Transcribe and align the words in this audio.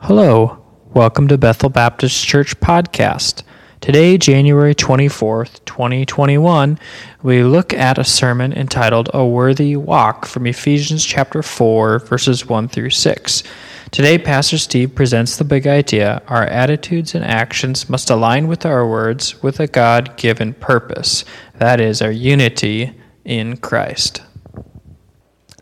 Hello, 0.00 0.64
welcome 0.94 1.26
to 1.26 1.36
Bethel 1.36 1.68
Baptist 1.70 2.24
Church 2.24 2.58
Podcast. 2.60 3.42
Today, 3.80 4.16
January 4.16 4.72
24th, 4.72 5.62
2021, 5.64 6.78
we 7.24 7.42
look 7.42 7.74
at 7.74 7.98
a 7.98 8.04
sermon 8.04 8.52
entitled 8.52 9.10
A 9.12 9.26
Worthy 9.26 9.74
Walk 9.74 10.24
from 10.24 10.46
Ephesians 10.46 11.04
chapter 11.04 11.42
4, 11.42 11.98
verses 11.98 12.46
1 12.46 12.68
through 12.68 12.90
6. 12.90 13.42
Today, 13.90 14.18
Pastor 14.18 14.56
Steve 14.56 14.94
presents 14.94 15.36
the 15.36 15.44
big 15.44 15.66
idea 15.66 16.22
our 16.28 16.44
attitudes 16.44 17.16
and 17.16 17.24
actions 17.24 17.90
must 17.90 18.08
align 18.08 18.46
with 18.46 18.64
our 18.64 18.88
words 18.88 19.42
with 19.42 19.58
a 19.58 19.66
God 19.66 20.16
given 20.16 20.54
purpose. 20.54 21.24
That 21.56 21.80
is, 21.80 22.00
our 22.00 22.12
unity 22.12 22.94
in 23.24 23.56
Christ. 23.56 24.22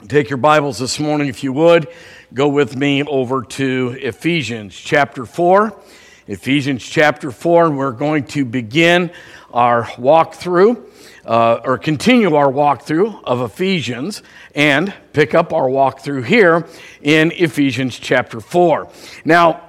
Take 0.08 0.30
your 0.30 0.36
Bibles 0.36 0.78
this 0.78 1.00
morning, 1.00 1.26
if 1.26 1.42
you 1.42 1.52
would. 1.54 1.88
Go 2.34 2.48
with 2.48 2.76
me 2.76 3.04
over 3.04 3.42
to 3.42 3.96
Ephesians 4.00 4.74
chapter 4.74 5.24
4. 5.24 5.80
Ephesians 6.26 6.84
chapter 6.84 7.30
4, 7.30 7.66
and 7.66 7.78
we're 7.78 7.92
going 7.92 8.24
to 8.24 8.44
begin 8.44 9.12
our 9.52 9.84
walkthrough, 9.84 10.84
uh, 11.24 11.60
or 11.62 11.78
continue 11.78 12.34
our 12.34 12.50
walkthrough 12.50 13.22
of 13.22 13.42
Ephesians, 13.42 14.24
and 14.56 14.92
pick 15.12 15.36
up 15.36 15.52
our 15.52 15.68
walkthrough 15.68 16.24
here 16.24 16.66
in 17.00 17.30
Ephesians 17.30 17.96
chapter 17.96 18.40
4. 18.40 18.90
Now, 19.24 19.62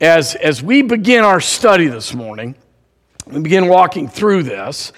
as, 0.00 0.34
as 0.34 0.64
we 0.64 0.82
begin 0.82 1.22
our 1.22 1.40
study 1.40 1.86
this 1.86 2.12
morning, 2.12 2.56
we 3.28 3.40
begin 3.40 3.68
walking 3.68 4.08
through 4.08 4.42
this, 4.42 4.92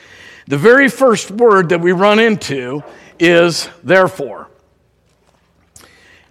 the 0.46 0.56
very 0.56 0.88
first 0.88 1.30
word 1.30 1.68
that 1.68 1.82
we 1.82 1.92
run 1.92 2.18
into 2.18 2.82
is 3.18 3.68
therefore. 3.84 4.48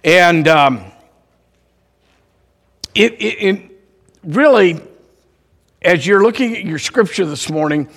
And 0.03 0.47
um, 0.47 0.83
it, 2.95 3.13
it, 3.13 3.43
it, 3.43 3.71
really, 4.23 4.79
as 5.81 6.07
you're 6.07 6.23
looking 6.23 6.55
at 6.55 6.63
your 6.63 6.79
scripture 6.79 7.25
this 7.25 7.49
morning, 7.51 7.87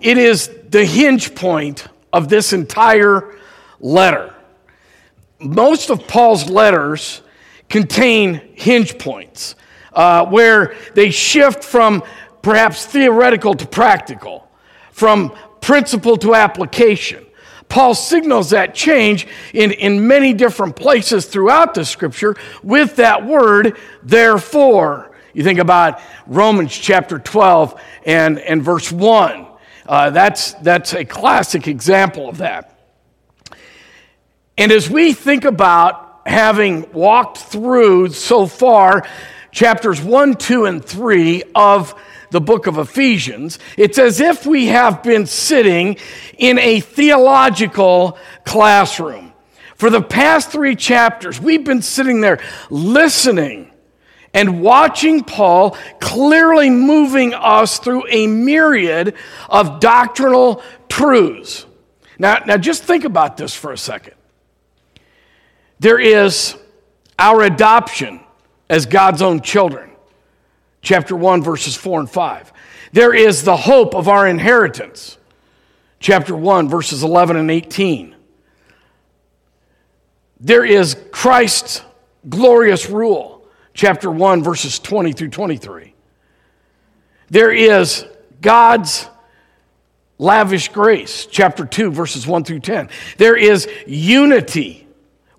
it 0.00 0.18
is 0.18 0.50
the 0.68 0.84
hinge 0.84 1.36
point 1.36 1.86
of 2.12 2.28
this 2.28 2.52
entire 2.52 3.38
letter. 3.78 4.34
Most 5.38 5.90
of 5.90 6.08
Paul's 6.08 6.50
letters 6.50 7.22
contain 7.68 8.40
hinge 8.54 8.98
points 8.98 9.54
uh, 9.92 10.26
where 10.26 10.74
they 10.94 11.10
shift 11.10 11.62
from 11.62 12.02
perhaps 12.42 12.86
theoretical 12.86 13.54
to 13.54 13.66
practical, 13.66 14.50
from 14.90 15.32
principle 15.60 16.16
to 16.16 16.34
application. 16.34 17.24
Paul 17.68 17.94
signals 17.94 18.50
that 18.50 18.74
change 18.74 19.26
in, 19.52 19.72
in 19.72 20.06
many 20.06 20.32
different 20.32 20.76
places 20.76 21.26
throughout 21.26 21.74
the 21.74 21.84
scripture 21.84 22.36
with 22.62 22.96
that 22.96 23.26
word, 23.26 23.78
therefore. 24.02 25.10
You 25.32 25.42
think 25.42 25.58
about 25.58 26.00
Romans 26.26 26.76
chapter 26.76 27.18
12 27.18 27.80
and, 28.04 28.38
and 28.38 28.62
verse 28.62 28.92
1. 28.92 29.46
Uh, 29.86 30.10
that's, 30.10 30.52
that's 30.54 30.92
a 30.92 31.04
classic 31.04 31.66
example 31.66 32.28
of 32.28 32.38
that. 32.38 32.78
And 34.58 34.70
as 34.70 34.90
we 34.90 35.12
think 35.12 35.44
about 35.44 36.20
having 36.26 36.92
walked 36.92 37.38
through 37.38 38.10
so 38.10 38.46
far 38.46 39.06
chapters 39.50 40.00
1, 40.00 40.34
2, 40.34 40.66
and 40.66 40.84
3 40.84 41.42
of 41.54 41.94
the 42.32 42.40
book 42.40 42.66
of 42.66 42.78
Ephesians, 42.78 43.58
it's 43.76 43.98
as 43.98 44.20
if 44.20 44.46
we 44.46 44.66
have 44.66 45.02
been 45.02 45.26
sitting 45.26 45.96
in 46.38 46.58
a 46.58 46.80
theological 46.80 48.18
classroom. 48.44 49.32
For 49.76 49.90
the 49.90 50.02
past 50.02 50.50
three 50.50 50.74
chapters, 50.74 51.40
we've 51.40 51.64
been 51.64 51.82
sitting 51.82 52.20
there 52.20 52.40
listening 52.70 53.70
and 54.34 54.62
watching 54.62 55.24
Paul 55.24 55.76
clearly 56.00 56.70
moving 56.70 57.34
us 57.34 57.78
through 57.78 58.06
a 58.08 58.26
myriad 58.26 59.14
of 59.50 59.78
doctrinal 59.78 60.62
truths. 60.88 61.66
Now, 62.18 62.42
now 62.46 62.56
just 62.56 62.82
think 62.82 63.04
about 63.04 63.36
this 63.36 63.54
for 63.54 63.72
a 63.72 63.78
second. 63.78 64.14
There 65.80 65.98
is 65.98 66.56
our 67.18 67.42
adoption 67.42 68.20
as 68.70 68.86
God's 68.86 69.20
own 69.20 69.42
children 69.42 69.91
chapter 70.82 71.16
1, 71.16 71.42
verses 71.42 71.76
4 71.76 72.00
and 72.00 72.10
5. 72.10 72.52
There 72.92 73.14
is 73.14 73.44
the 73.44 73.56
hope 73.56 73.94
of 73.94 74.08
our 74.08 74.26
inheritance, 74.26 75.16
chapter 76.00 76.36
1, 76.36 76.68
verses 76.68 77.02
11 77.02 77.36
and 77.36 77.50
18. 77.50 78.14
There 80.40 80.64
is 80.64 80.96
Christ's 81.12 81.82
glorious 82.28 82.90
rule, 82.90 83.46
chapter 83.72 84.10
1, 84.10 84.42
verses 84.42 84.78
20 84.80 85.12
through 85.12 85.30
23. 85.30 85.94
There 87.30 87.52
is 87.52 88.04
God's 88.40 89.08
lavish 90.18 90.68
grace, 90.68 91.26
chapter 91.26 91.64
2, 91.64 91.92
verses 91.92 92.26
1 92.26 92.44
through 92.44 92.60
10. 92.60 92.90
There 93.16 93.36
is 93.36 93.68
unity 93.86 94.86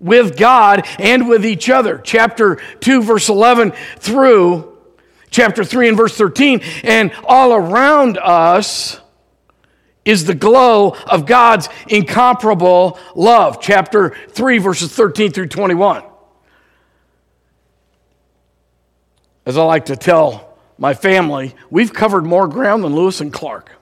with 0.00 0.36
God 0.36 0.86
and 0.98 1.28
with 1.28 1.46
each 1.46 1.70
other, 1.70 1.98
chapter 1.98 2.56
2, 2.80 3.02
verse 3.02 3.28
11 3.28 3.72
through 3.98 4.73
chapter 5.34 5.64
3 5.64 5.88
and 5.88 5.96
verse 5.96 6.16
13. 6.16 6.60
And 6.84 7.12
all 7.24 7.52
around 7.52 8.18
us 8.18 9.00
is 10.04 10.24
the 10.24 10.34
glow 10.34 10.96
of 11.06 11.26
God's 11.26 11.68
incomparable 11.88 12.98
love. 13.14 13.60
Chapter 13.60 14.14
3, 14.30 14.58
verses 14.58 14.92
13 14.94 15.32
through 15.32 15.48
21. 15.48 16.04
As 19.46 19.58
I 19.58 19.64
like 19.64 19.86
to 19.86 19.96
tell 19.96 20.56
my 20.78 20.94
family, 20.94 21.54
we've 21.68 21.92
covered 21.92 22.24
more 22.24 22.48
ground 22.48 22.84
than 22.84 22.94
Lewis 22.94 23.20
and 23.20 23.32
Clark. 23.32 23.72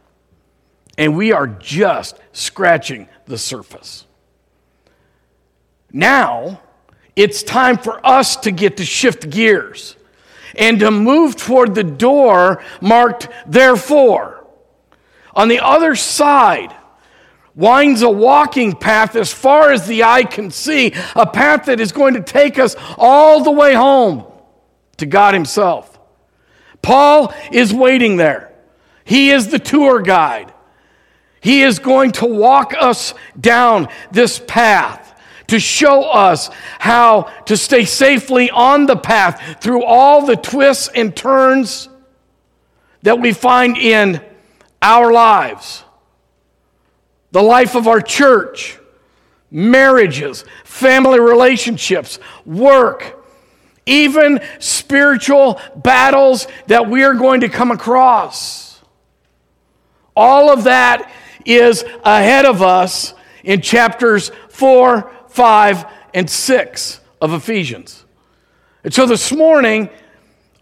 And 0.99 1.17
we 1.17 1.33
are 1.33 1.47
just 1.47 2.19
scratching 2.33 3.09
the 3.27 3.39
surface. 3.39 4.07
Now, 5.93 6.61
it's 7.15 7.43
time 7.43 7.77
for 7.77 8.05
us 8.07 8.37
to 8.37 8.51
get 8.51 8.79
to 8.79 8.85
shift 8.85 9.29
gears 9.29 9.97
and 10.57 10.81
to 10.81 10.91
move 10.91 11.37
toward 11.37 11.75
the 11.75 11.85
door 11.85 12.63
marked 12.81 13.29
therefore. 13.47 14.47
On 15.35 15.49
the 15.49 15.61
other 15.61 15.95
side 15.95 16.75
winds 17.55 18.03
a 18.03 18.11
walking 18.11 18.75
path 18.75 19.17
as 19.17 19.33
far 19.33 19.73
as 19.73 19.87
the 19.87 20.05
eye 20.05 20.25
can 20.25 20.51
see, 20.51 20.95
a 21.15 21.27
path 21.27 21.67
that 21.67 21.81
is 21.81 21.93
going 21.93 22.15
to 22.15 22.23
take 22.23 22.59
us 22.59 22.77
all 22.97 23.43
the 23.43 23.51
way 23.51 23.75
home 23.75 24.25
to 24.99 25.07
God 25.07 25.35
Himself. 25.35 25.99
Paul 26.81 27.33
is 27.51 27.73
waiting 27.73 28.17
there. 28.17 28.53
He 29.05 29.31
is 29.31 29.49
the 29.49 29.59
tour 29.59 30.01
guide. 30.01 30.53
He 31.41 31.63
is 31.63 31.79
going 31.79 32.13
to 32.13 32.27
walk 32.27 32.73
us 32.79 33.15
down 33.39 33.89
this 34.13 34.41
path 34.47 35.02
to 35.53 35.61
show 35.61 36.05
us 36.05 36.49
how 36.79 37.25
to 37.45 37.59
stay 37.59 37.85
safely 37.85 38.51
on 38.51 38.87
the 38.87 38.97
path 38.97 39.59
through 39.61 39.85
all 39.85 40.25
the 40.25 40.35
twists 40.35 40.89
and 40.95 41.15
turns 41.15 41.91
that 43.03 43.21
we 43.21 43.35
find 43.35 43.77
in 43.77 44.25
our 44.81 45.13
lives, 45.13 45.85
the 47.33 47.43
life 47.43 47.77
of 47.77 47.87
our 47.87 48.01
church, 48.01 48.79
marriages, 49.51 50.47
family 50.65 51.21
relationships, 51.21 52.19
work, 52.47 53.23
even 53.85 54.41
spiritual 54.59 55.61
battles 55.77 56.49
that 56.69 56.89
we 56.89 57.05
are 57.05 57.13
going 57.13 57.43
to 57.43 57.51
come 57.51 57.71
across. 57.71 58.81
All 60.17 60.51
of 60.51 60.65
that 60.65 61.13
is 61.45 61.85
ahead 62.05 62.47
of 62.47 62.63
us 62.63 63.13
in 63.45 63.61
chapters 63.61 64.31
4, 64.49 65.11
5, 65.33 65.85
and 66.15 66.29
6 66.29 67.01
of 67.21 67.33
Ephesians. 67.33 68.05
And 68.85 68.93
so 68.93 69.07
this 69.07 69.33
morning, 69.33 69.89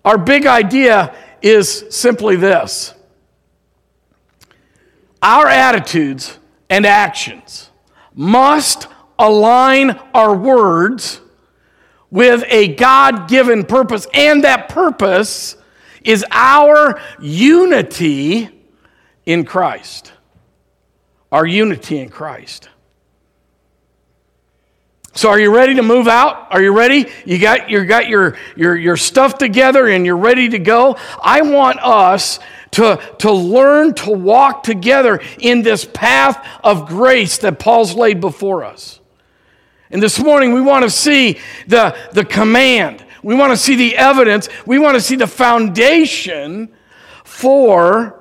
our 0.04 0.18
big 0.18 0.46
idea 0.46 1.14
is 1.42 1.86
simply 1.90 2.36
this 2.36 2.94
our 5.22 5.46
attitudes 5.48 6.38
and 6.68 6.86
actions 6.86 7.70
must 8.14 8.86
align 9.18 9.90
our 10.14 10.34
words 10.34 11.20
with 12.10 12.42
a 12.48 12.68
God 12.74 13.28
given 13.28 13.64
purpose, 13.64 14.06
and 14.14 14.44
that 14.44 14.68
purpose 14.68 15.56
is 16.02 16.24
our 16.30 17.00
unity 17.20 18.48
in 19.26 19.44
Christ. 19.44 20.12
Our 21.30 21.46
unity 21.46 21.98
in 21.98 22.08
Christ. 22.08 22.68
So 25.20 25.28
are 25.28 25.38
you 25.38 25.54
ready 25.54 25.74
to 25.74 25.82
move 25.82 26.08
out? 26.08 26.46
Are 26.50 26.62
you 26.62 26.72
ready? 26.72 27.06
You 27.26 27.38
got, 27.38 27.68
you 27.68 27.84
got 27.84 28.08
your, 28.08 28.38
your, 28.56 28.74
your 28.74 28.96
stuff 28.96 29.36
together 29.36 29.86
and 29.86 30.06
you're 30.06 30.16
ready 30.16 30.48
to 30.48 30.58
go? 30.58 30.96
I 31.22 31.42
want 31.42 31.78
us 31.80 32.38
to, 32.70 32.98
to 33.18 33.30
learn 33.30 33.92
to 33.96 34.12
walk 34.12 34.62
together 34.62 35.20
in 35.38 35.60
this 35.60 35.84
path 35.84 36.42
of 36.64 36.88
grace 36.88 37.36
that 37.36 37.58
Paul's 37.58 37.94
laid 37.94 38.22
before 38.22 38.64
us. 38.64 38.98
And 39.90 40.02
this 40.02 40.18
morning 40.18 40.54
we 40.54 40.62
want 40.62 40.84
to 40.84 40.90
see 40.90 41.38
the, 41.66 41.94
the 42.12 42.24
command. 42.24 43.04
we 43.22 43.34
want 43.34 43.52
to 43.52 43.58
see 43.58 43.76
the 43.76 43.98
evidence, 43.98 44.48
we 44.64 44.78
want 44.78 44.94
to 44.94 45.02
see 45.02 45.16
the 45.16 45.26
foundation 45.26 46.74
for 47.24 48.18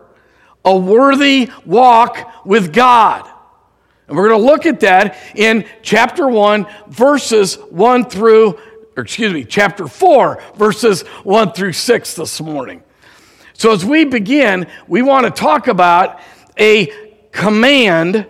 a 0.66 0.78
worthy 0.78 1.50
walk 1.66 2.46
with 2.46 2.74
God. 2.74 3.26
And 4.10 4.18
we're 4.18 4.30
going 4.30 4.42
to 4.42 4.48
look 4.48 4.66
at 4.66 4.80
that 4.80 5.18
in 5.36 5.66
chapter 5.84 6.28
1, 6.28 6.66
verses 6.88 7.56
1 7.70 8.10
through, 8.10 8.60
or 8.98 9.04
excuse 9.04 9.32
me, 9.32 9.44
chapter 9.44 9.88
4, 9.88 10.42
verses 10.56 11.04
1 11.04 11.52
through 11.52 11.74
6 11.74 12.16
this 12.16 12.42
morning. 12.42 12.82
So 13.54 13.72
as 13.72 13.86
we 13.86 14.06
begin, 14.06 14.66
we 14.88 15.04
want 15.04 15.26
to 15.26 15.32
talk 15.32 15.68
about 15.68 16.22
a 16.58 16.88
command 17.32 18.26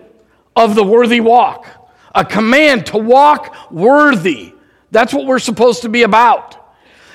of 0.54 0.74
the 0.74 0.84
worthy 0.84 1.20
walk, 1.20 1.66
a 2.14 2.26
command 2.26 2.84
to 2.86 2.98
walk 2.98 3.72
worthy. 3.72 4.52
That's 4.90 5.14
what 5.14 5.24
we're 5.24 5.38
supposed 5.38 5.80
to 5.82 5.88
be 5.88 6.02
about. 6.02 6.58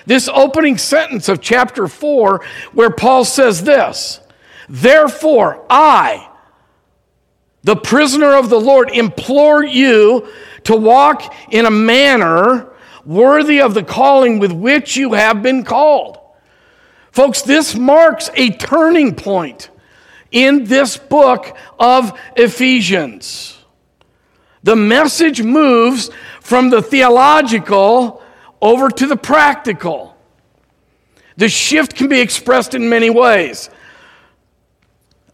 This 0.08 0.28
opening 0.28 0.80
sentence 0.80 1.30
of 1.30 1.40
chapter 1.40 1.88
4, 1.88 2.44
where 2.74 2.90
Paul 2.90 3.26
says 3.26 3.64
this 3.64 4.22
Therefore, 4.68 5.64
I, 5.70 6.30
the 7.66 7.76
prisoner 7.76 8.36
of 8.36 8.50
the 8.50 8.60
Lord, 8.60 8.92
implore 8.92 9.66
you 9.66 10.30
to 10.66 10.76
walk 10.76 11.34
in 11.52 11.66
a 11.66 11.72
manner 11.72 12.72
worthy 13.04 13.60
of 13.60 13.74
the 13.74 13.84
calling 13.84 14.38
with 14.38 14.52
which 14.52 14.96
you 14.96 15.14
have 15.14 15.42
been 15.42 15.64
called. 15.64 16.20
Folks, 17.12 17.42
this 17.42 17.74
marks 17.74 18.30
a 18.36 18.52
turning 18.52 19.16
point 19.16 19.72
in 20.32 20.66
this 20.66 20.96
book 20.96 21.58
of 21.80 22.20
Ephesians. 22.36 23.58
The 24.62 24.76
message 24.76 25.42
moves 25.42 26.12
from 26.42 26.70
the 26.70 26.84
theological 26.84 28.22
over 28.62 28.90
to 28.90 29.08
the 29.08 29.18
practical. 29.18 30.16
The 31.38 31.50
shift 31.50 31.96
can 31.96 32.10
be 32.10 32.20
expressed 32.20 32.76
in 32.76 32.90
many 32.90 33.10
ways. 33.10 33.72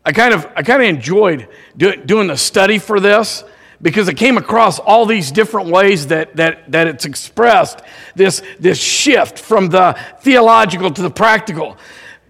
I 0.03 0.11
kind 0.11 0.33
of, 0.33 0.47
I 0.55 0.63
kind 0.63 0.81
of 0.81 0.89
enjoyed 0.89 1.47
do, 1.77 1.95
doing 1.95 2.27
the 2.27 2.37
study 2.37 2.79
for 2.79 2.99
this 2.99 3.43
because 3.81 4.07
it 4.07 4.17
came 4.17 4.37
across 4.37 4.79
all 4.79 5.05
these 5.05 5.31
different 5.31 5.69
ways 5.69 6.07
that, 6.07 6.35
that, 6.35 6.71
that 6.71 6.87
it's 6.87 7.05
expressed 7.05 7.79
this, 8.15 8.41
this 8.59 8.79
shift 8.79 9.39
from 9.39 9.69
the 9.69 9.97
theological 10.21 10.91
to 10.91 11.01
the 11.01 11.09
practical. 11.09 11.77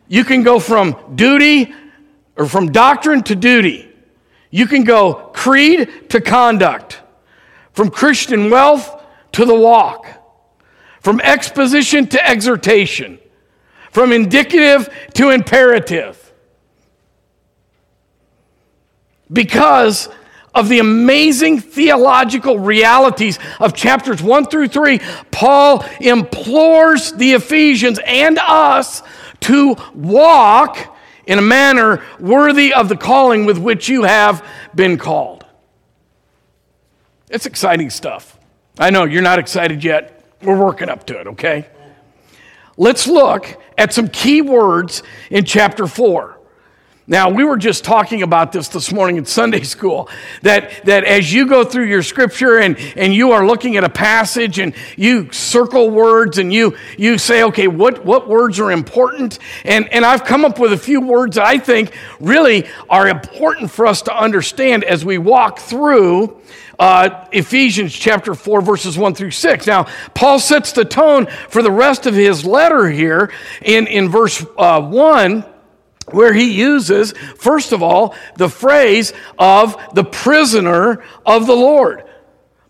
You 0.07 0.23
can 0.23 0.43
go 0.43 0.59
from 0.59 1.15
duty 1.15 1.73
or 2.37 2.45
from 2.45 2.71
doctrine 2.71 3.23
to 3.23 3.35
duty. 3.35 3.89
You 4.49 4.67
can 4.67 4.83
go 4.83 5.13
creed 5.13 6.09
to 6.09 6.19
conduct, 6.19 6.99
from 7.71 7.89
Christian 7.89 8.49
wealth 8.49 9.01
to 9.31 9.45
the 9.45 9.55
walk, 9.55 10.05
from 10.99 11.21
exposition 11.21 12.07
to 12.07 12.29
exhortation, 12.29 13.17
from 13.91 14.11
indicative 14.11 14.89
to 15.13 15.29
imperative. 15.29 16.20
Because 19.31 20.09
of 20.53 20.67
the 20.67 20.79
amazing 20.79 21.61
theological 21.61 22.59
realities 22.59 23.39
of 23.59 23.73
chapters 23.73 24.21
1 24.21 24.45
through 24.47 24.67
3, 24.67 24.99
Paul 25.31 25.85
implores 26.01 27.13
the 27.13 27.33
Ephesians 27.33 27.99
and 28.05 28.37
us 28.39 29.01
to 29.41 29.75
walk 29.93 30.97
in 31.25 31.39
a 31.39 31.41
manner 31.41 32.03
worthy 32.19 32.73
of 32.73 32.89
the 32.89 32.97
calling 32.97 33.45
with 33.45 33.57
which 33.57 33.87
you 33.87 34.03
have 34.03 34.45
been 34.75 34.97
called. 34.97 35.45
It's 37.29 37.45
exciting 37.45 37.89
stuff. 37.89 38.37
I 38.77 38.89
know 38.89 39.05
you're 39.05 39.21
not 39.21 39.39
excited 39.39 39.83
yet. 39.83 40.25
We're 40.41 40.59
working 40.59 40.89
up 40.89 41.05
to 41.07 41.19
it, 41.19 41.27
okay? 41.27 41.69
Let's 42.75 43.07
look 43.07 43.61
at 43.77 43.93
some 43.93 44.09
key 44.09 44.41
words 44.41 45.03
in 45.29 45.45
chapter 45.45 45.87
4. 45.87 46.40
Now, 47.11 47.29
we 47.29 47.43
were 47.43 47.57
just 47.57 47.83
talking 47.83 48.21
about 48.21 48.53
this 48.53 48.69
this 48.69 48.89
morning 48.93 49.17
in 49.17 49.25
Sunday 49.25 49.63
school 49.63 50.07
that, 50.43 50.85
that 50.85 51.03
as 51.03 51.33
you 51.33 51.45
go 51.45 51.65
through 51.65 51.87
your 51.87 52.03
scripture 52.03 52.59
and, 52.59 52.77
and 52.95 53.13
you 53.13 53.33
are 53.33 53.45
looking 53.45 53.75
at 53.75 53.83
a 53.83 53.89
passage 53.89 54.59
and 54.59 54.73
you 54.95 55.29
circle 55.33 55.89
words 55.89 56.37
and 56.37 56.53
you, 56.53 56.77
you 56.97 57.17
say, 57.17 57.43
okay, 57.43 57.67
what, 57.67 58.05
what 58.05 58.29
words 58.29 58.61
are 58.61 58.71
important? 58.71 59.39
And, 59.65 59.91
and 59.91 60.05
I've 60.05 60.23
come 60.23 60.45
up 60.45 60.57
with 60.57 60.71
a 60.71 60.77
few 60.77 61.01
words 61.01 61.35
that 61.35 61.45
I 61.45 61.57
think 61.57 61.93
really 62.21 62.69
are 62.89 63.09
important 63.09 63.71
for 63.71 63.87
us 63.87 64.03
to 64.03 64.17
understand 64.17 64.85
as 64.85 65.03
we 65.03 65.17
walk 65.17 65.59
through 65.59 66.39
uh, 66.79 67.27
Ephesians 67.33 67.93
chapter 67.93 68.33
4, 68.33 68.61
verses 68.61 68.97
1 68.97 69.15
through 69.15 69.31
6. 69.31 69.67
Now, 69.67 69.87
Paul 70.13 70.39
sets 70.39 70.71
the 70.71 70.85
tone 70.85 71.27
for 71.49 71.61
the 71.61 71.71
rest 71.71 72.05
of 72.05 72.13
his 72.13 72.45
letter 72.45 72.89
here 72.89 73.33
in, 73.61 73.87
in 73.87 74.07
verse 74.07 74.45
uh, 74.57 74.81
1 74.81 75.50
where 76.09 76.33
he 76.33 76.51
uses, 76.51 77.13
first 77.37 77.71
of 77.71 77.83
all, 77.83 78.15
the 78.35 78.49
phrase 78.49 79.13
of 79.37 79.77
the 79.93 80.03
prisoner 80.03 81.03
of 81.25 81.47
the 81.47 81.55
Lord. 81.55 82.03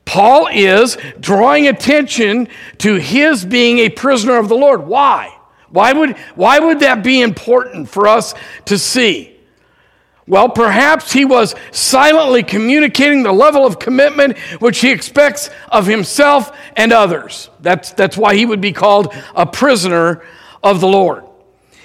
Paul 0.06 0.48
is 0.52 0.98
drawing 1.20 1.68
attention 1.68 2.50
to 2.80 2.96
his 2.96 3.46
being 3.46 3.80
a 3.80 3.90
prisoner 3.90 4.38
of 4.38 4.50
the 4.50 4.56
Lord. 4.56 4.86
Why? 4.86 5.36
Why 5.70 5.94
would, 5.94 6.18
why 6.36 6.60
would 6.60 6.82
that 6.82 7.04
be 7.04 7.22
important 7.22 7.88
for 7.88 8.08
us 8.08 8.34
to 8.66 8.78
see? 8.78 9.38
Well, 10.28 10.50
perhaps 10.50 11.12
he 11.12 11.26
was 11.26 11.56
silently 11.72 12.44
communicating 12.44 13.24
the 13.24 13.32
level 13.32 13.66
of 13.66 13.80
commitment 13.80 14.38
which 14.60 14.80
he 14.80 14.92
expects 14.92 15.50
of 15.70 15.88
himself 15.88 16.56
and 16.76 16.94
others. 16.94 17.50
That's, 17.60 17.92
that's 17.94 18.18
why 18.18 18.36
he 18.36 18.46
would 18.46 18.62
be 18.62 18.72
called 18.72 19.14
a 19.36 19.46
prisoner 19.46 20.24
of 20.64 20.80
the 20.80 20.88
Lord. 20.88 21.24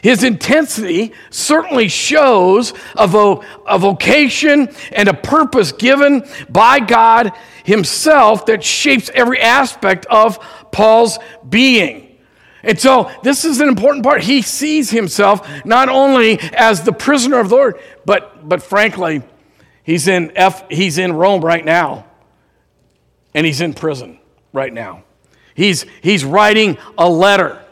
His 0.06 0.22
intensity 0.22 1.14
certainly 1.30 1.88
shows 1.88 2.72
a, 2.94 3.40
a 3.66 3.76
vocation 3.76 4.68
and 4.92 5.08
a 5.08 5.12
purpose 5.12 5.72
given 5.72 6.22
by 6.48 6.78
God 6.78 7.32
Himself 7.64 8.46
that 8.46 8.62
shapes 8.62 9.10
every 9.12 9.40
aspect 9.40 10.06
of 10.06 10.38
Paul's 10.70 11.18
being. 11.48 12.18
And 12.62 12.78
so, 12.78 13.10
this 13.24 13.44
is 13.44 13.60
an 13.60 13.66
important 13.66 14.04
part. 14.04 14.22
He 14.22 14.42
sees 14.42 14.90
himself 14.90 15.44
not 15.64 15.88
only 15.88 16.38
as 16.56 16.84
the 16.84 16.92
prisoner 16.92 17.40
of 17.40 17.48
the 17.48 17.56
Lord, 17.56 17.80
but, 18.04 18.48
but 18.48 18.62
frankly, 18.62 19.24
he's 19.82 20.06
in, 20.06 20.30
F, 20.36 20.70
he's 20.70 20.98
in 20.98 21.14
Rome 21.14 21.44
right 21.44 21.64
now, 21.64 22.06
and 23.34 23.44
he's 23.44 23.60
in 23.60 23.74
prison 23.74 24.20
right 24.52 24.72
now. 24.72 25.02
He's, 25.56 25.84
he's 26.00 26.24
writing 26.24 26.78
a 26.96 27.10
letter 27.10 27.65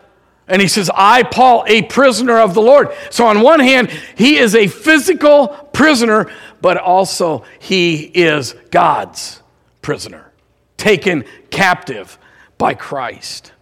and 0.46 0.60
he 0.60 0.68
says, 0.68 0.90
I, 0.94 1.22
Paul, 1.22 1.64
a 1.66 1.82
prisoner 1.82 2.38
of 2.38 2.54
the 2.54 2.60
Lord. 2.60 2.88
So, 3.10 3.26
on 3.26 3.40
one 3.40 3.60
hand, 3.60 3.90
he 4.16 4.36
is 4.36 4.54
a 4.54 4.66
physical 4.66 5.48
prisoner, 5.72 6.30
but 6.60 6.76
also 6.76 7.44
he 7.58 8.02
is 8.02 8.54
God's 8.70 9.42
prisoner, 9.80 10.30
taken 10.76 11.24
captive 11.50 12.18
by 12.58 12.74
Christ. 12.74 13.52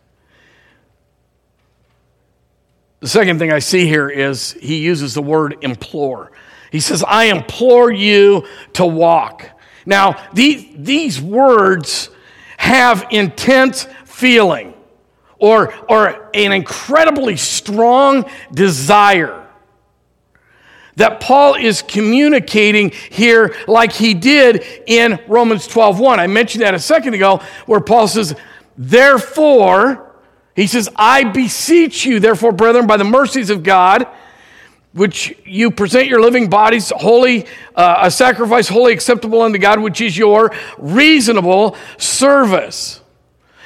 The 3.00 3.08
second 3.08 3.38
thing 3.38 3.52
I 3.52 3.58
see 3.58 3.86
here 3.86 4.08
is 4.08 4.52
he 4.52 4.78
uses 4.78 5.14
the 5.14 5.22
word 5.22 5.56
implore. 5.62 6.30
He 6.70 6.80
says, 6.80 7.04
I 7.06 7.24
implore 7.24 7.92
you 7.92 8.46
to 8.74 8.86
walk. 8.86 9.48
Now, 9.84 10.24
these, 10.32 10.66
these 10.76 11.20
words 11.20 12.10
have 12.56 13.06
intense 13.10 13.86
feeling 14.04 14.71
or, 15.42 15.74
or 15.88 16.30
an 16.34 16.52
incredibly 16.52 17.36
strong 17.36 18.24
desire 18.54 19.44
that 20.94 21.18
Paul 21.18 21.54
is 21.54 21.82
communicating 21.82 22.92
here 23.10 23.56
like 23.66 23.92
he 23.92 24.14
did 24.14 24.64
in 24.86 25.18
Romans 25.26 25.66
12:1. 25.66 26.20
I 26.20 26.28
mentioned 26.28 26.62
that 26.62 26.74
a 26.74 26.78
second 26.78 27.14
ago 27.14 27.40
where 27.66 27.80
Paul 27.80 28.06
says, 28.06 28.36
"Therefore, 28.78 30.12
he 30.54 30.68
says, 30.68 30.88
I 30.94 31.24
beseech 31.24 32.04
you, 32.04 32.20
therefore, 32.20 32.52
brethren, 32.52 32.86
by 32.86 32.96
the 32.96 33.04
mercies 33.04 33.50
of 33.50 33.64
God, 33.64 34.06
which 34.92 35.34
you 35.44 35.72
present 35.72 36.06
your 36.06 36.20
living 36.20 36.50
bodies 36.50 36.92
holy, 36.94 37.46
uh, 37.74 37.96
a 38.02 38.10
sacrifice 38.12 38.68
wholly 38.68 38.92
acceptable 38.92 39.42
unto 39.42 39.58
God, 39.58 39.80
which 39.80 40.00
is 40.00 40.16
your 40.16 40.52
reasonable 40.78 41.74
service." 41.96 43.00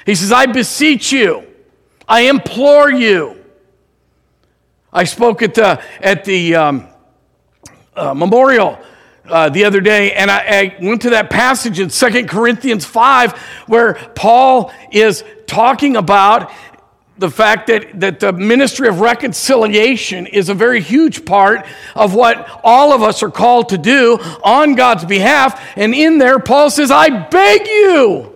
He 0.06 0.14
says, 0.14 0.32
"I 0.32 0.46
beseech 0.46 1.12
you." 1.12 1.42
I 2.08 2.22
implore 2.22 2.90
you. 2.90 3.44
I 4.92 5.04
spoke 5.04 5.42
at 5.42 5.54
the, 5.54 5.82
at 6.00 6.24
the 6.24 6.54
um, 6.54 6.86
uh, 7.94 8.14
memorial 8.14 8.78
uh, 9.28 9.48
the 9.48 9.64
other 9.64 9.80
day, 9.80 10.12
and 10.12 10.30
I, 10.30 10.38
I, 10.38 10.76
went 10.80 11.02
to 11.02 11.10
that 11.10 11.30
passage 11.30 11.80
in 11.80 11.90
Second 11.90 12.28
Corinthians 12.28 12.84
5 12.84 13.32
where 13.66 13.94
Paul 14.14 14.72
is 14.92 15.24
talking 15.46 15.96
about 15.96 16.52
the 17.18 17.30
fact 17.30 17.66
that, 17.66 17.98
that 18.00 18.20
the 18.20 18.32
ministry 18.32 18.88
of 18.88 19.00
reconciliation 19.00 20.26
is 20.26 20.48
a 20.48 20.54
very 20.54 20.80
huge 20.80 21.24
part 21.24 21.66
of 21.94 22.14
what 22.14 22.60
all 22.62 22.92
of 22.92 23.02
us 23.02 23.22
are 23.22 23.30
called 23.30 23.70
to 23.70 23.78
do 23.78 24.18
on 24.44 24.74
God's 24.74 25.04
behalf. 25.04 25.60
And 25.76 25.94
in 25.94 26.18
there, 26.18 26.38
Paul 26.38 26.70
says, 26.70 26.90
I 26.90 27.08
beg 27.28 27.66
you. 27.66 28.35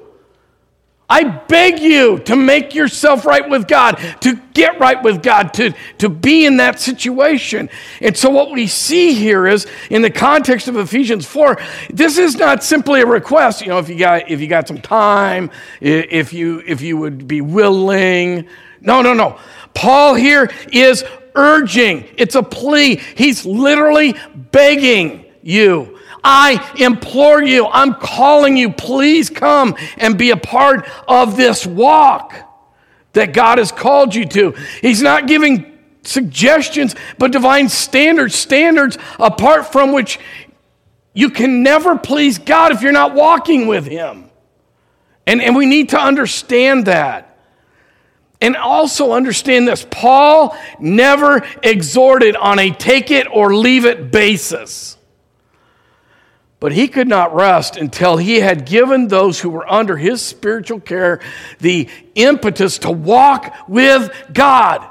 I 1.11 1.25
beg 1.25 1.81
you 1.81 2.21
to 2.21 2.37
make 2.37 2.73
yourself 2.73 3.27
right 3.27 3.47
with 3.47 3.67
God, 3.67 3.95
to 4.21 4.37
get 4.55 4.79
right 4.79 5.03
with 5.03 5.25
God, 5.25 5.53
to, 5.55 5.75
to 5.99 6.09
be 6.09 6.47
in 6.47 6.59
that 6.59 6.79
situation. 6.79 7.69
And 8.01 8.17
so, 8.17 8.31
what 8.31 8.53
we 8.53 8.69
see 8.69 9.15
here 9.15 9.49
is 9.49 9.67
in 9.91 10.03
the 10.03 10.11
context 10.11 10.69
of 10.69 10.77
Ephesians 10.77 11.27
4, 11.27 11.61
this 11.91 12.17
is 12.17 12.37
not 12.37 12.63
simply 12.63 13.01
a 13.01 13.07
request. 13.07 13.61
You 13.61 13.69
know, 13.69 13.79
if 13.79 13.89
you 13.89 13.99
got, 13.99 14.31
if 14.31 14.41
you 14.41 14.47
got 14.47 14.69
some 14.69 14.81
time, 14.81 15.51
if 15.81 16.33
you, 16.33 16.63
if 16.65 16.81
you 16.81 16.97
would 16.97 17.27
be 17.27 17.41
willing. 17.41 18.47
No, 18.81 19.03
no, 19.03 19.13
no. 19.13 19.39
Paul 19.75 20.15
here 20.15 20.49
is 20.73 21.05
urging, 21.35 22.07
it's 22.17 22.37
a 22.37 22.43
plea. 22.43 22.97
He's 23.17 23.45
literally 23.45 24.15
begging 24.53 25.27
you 25.43 26.00
I 26.23 26.75
implore 26.79 27.43
you, 27.43 27.67
I'm 27.67 27.95
calling 27.95 28.57
you, 28.57 28.73
please 28.73 29.31
come 29.31 29.77
and 29.97 30.19
be 30.19 30.31
a 30.31 30.37
part 30.37 30.89
of 31.09 31.37
this 31.37 31.67
walk 31.67 32.35
that 33.13 33.33
God 33.33 33.59
has 33.59 33.73
called 33.73 34.15
you 34.15 34.25
to. 34.27 34.53
He's 34.81 35.03
not 35.03 35.27
giving 35.27 35.79
suggestions, 36.03 36.95
but 37.19 37.33
divine 37.33 37.69
standards, 37.69 38.35
standards 38.35 38.99
apart 39.19 39.73
from 39.73 39.93
which 39.93 40.19
you 41.13 41.31
can 41.31 41.63
never 41.63 41.99
please 41.99 42.39
God 42.39 42.73
if 42.73 42.83
you're 42.83 42.93
not 42.93 43.15
walking 43.15 43.67
with 43.67 43.87
Him. 43.87 44.31
And, 45.27 45.43
and 45.43 45.55
we 45.55 45.67
need 45.67 45.91
to 45.91 46.01
understand 46.01 46.87
that. 46.87 47.27
And 48.41 48.57
also 48.57 49.13
understand 49.13 49.69
this 49.69 49.87
Paul 49.91 50.57
never 50.79 51.47
exhorted 51.63 52.37
on 52.37 52.59
a 52.59 52.71
take 52.71 53.11
it 53.11 53.27
or 53.31 53.55
leave 53.55 53.85
it 53.85 54.11
basis. 54.11 54.97
But 56.61 56.73
he 56.73 56.89
could 56.89 57.09
not 57.09 57.35
rest 57.35 57.79
until 57.79 58.19
he 58.19 58.41
had 58.41 58.67
given 58.67 59.09
those 59.09 59.41
who 59.41 59.49
were 59.49 59.71
under 59.71 59.97
his 59.97 60.21
spiritual 60.21 60.79
care 60.79 61.21
the 61.59 61.89
impetus 62.15 62.79
to 62.81 62.91
walk 62.91 63.55
with 63.67 64.11
God. 64.33 64.87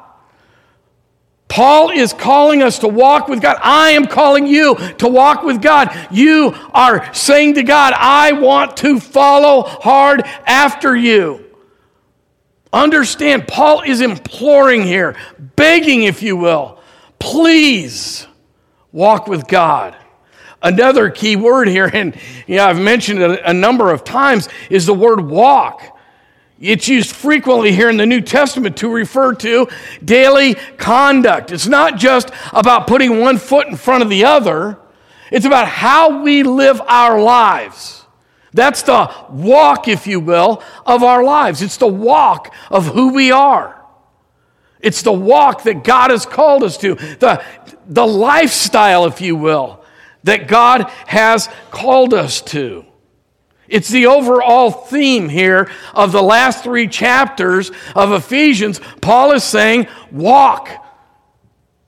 Paul 1.48 1.90
is 1.90 2.14
calling 2.14 2.62
us 2.62 2.80
to 2.80 2.88
walk 2.88 3.28
with 3.28 3.42
God. 3.42 3.58
I 3.62 3.92
am 3.92 4.06
calling 4.06 4.48
you 4.48 4.76
to 4.98 5.08
walk 5.08 5.44
with 5.44 5.62
God. 5.62 5.90
You 6.12 6.56
are 6.74 7.14
saying 7.14 7.56
to 7.56 7.64
God, 7.64 7.94
I 7.96 8.34
want 8.34 8.78
to 8.78 9.00
follow 9.00 9.64
hard 9.64 10.24
after 10.46 10.96
you. 10.96 11.46
Understand, 12.72 13.48
Paul 13.48 13.82
is 13.82 14.02
imploring 14.02 14.84
here, 14.84 15.16
begging, 15.56 16.04
if 16.04 16.22
you 16.22 16.38
will, 16.38 16.80
please 17.18 18.28
walk 18.92 19.28
with 19.28 19.48
God. 19.48 19.96
Another 20.62 21.10
key 21.10 21.36
word 21.36 21.68
here, 21.68 21.86
and 21.94 22.18
I've 22.50 22.80
mentioned 22.80 23.22
it 23.22 23.42
a 23.44 23.54
number 23.54 23.92
of 23.92 24.04
times, 24.04 24.50
is 24.70 24.86
the 24.86 24.94
word 24.94 25.22
walk. 25.22 25.98
It's 26.60 26.90
used 26.90 27.16
frequently 27.16 27.72
here 27.72 27.90
in 27.90 27.96
the 27.96 28.06
New 28.06 28.20
Testament 28.20 28.76
to 28.78 28.92
refer 28.92 29.34
to 29.36 29.70
daily 30.04 30.56
conduct. 30.78 31.52
It's 31.52 31.68
not 31.68 31.98
just 31.98 32.32
about 32.52 32.86
putting 32.86 33.20
one 33.20 33.38
foot 33.38 33.68
in 33.68 33.78
front 33.78 34.04
of 34.04 34.10
the 34.10 34.26
other, 34.26 34.78
it's 35.32 35.46
about 35.46 35.68
how 35.68 36.22
we 36.22 36.44
live 36.44 36.82
our 36.82 37.22
lives. 37.22 38.06
That's 38.52 38.82
the 38.82 39.14
walk, 39.30 39.88
if 39.88 40.08
you 40.08 40.20
will, 40.20 40.64
of 40.86 41.04
our 41.04 41.24
lives. 41.24 41.62
It's 41.62 41.78
the 41.78 41.88
walk 41.88 42.54
of 42.70 42.88
who 42.88 43.14
we 43.14 43.32
are. 43.32 43.80
It's 44.82 45.02
the 45.02 45.14
walk 45.14 45.64
that 45.64 45.84
God 45.84 46.10
has 46.10 46.26
called 46.26 46.64
us 46.64 46.78
to, 46.78 46.96
the, 46.96 47.44
the 47.86 48.08
lifestyle, 48.08 49.06
if 49.06 49.22
you 49.22 49.36
will, 49.36 49.84
that 50.24 50.48
God 50.48 50.90
has 51.08 51.50
called 51.72 52.14
us 52.14 52.42
to. 52.42 52.86
It's 53.68 53.90
the 53.90 54.08
overall 54.08 54.72
theme 54.72 55.30
here 55.30 55.70
of 55.94 56.12
the 56.12 56.24
last 56.24 56.64
three 56.64 56.88
chapters 56.88 57.72
of 57.96 58.12
Ephesians. 58.12 58.82
Paul 59.02 59.32
is 59.32 59.44
saying, 59.44 59.88
walk. 60.12 60.70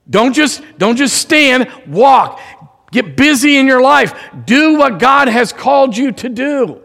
Don't 0.08 0.32
just, 0.32 0.62
don't 0.78 0.96
just 0.96 1.16
stand, 1.16 1.70
walk. 1.86 2.40
Get 2.92 3.16
busy 3.16 3.56
in 3.56 3.66
your 3.66 3.82
life. 3.82 4.14
Do 4.44 4.78
what 4.78 4.98
God 4.98 5.28
has 5.28 5.52
called 5.52 5.96
you 5.96 6.12
to 6.12 6.28
do. 6.28 6.82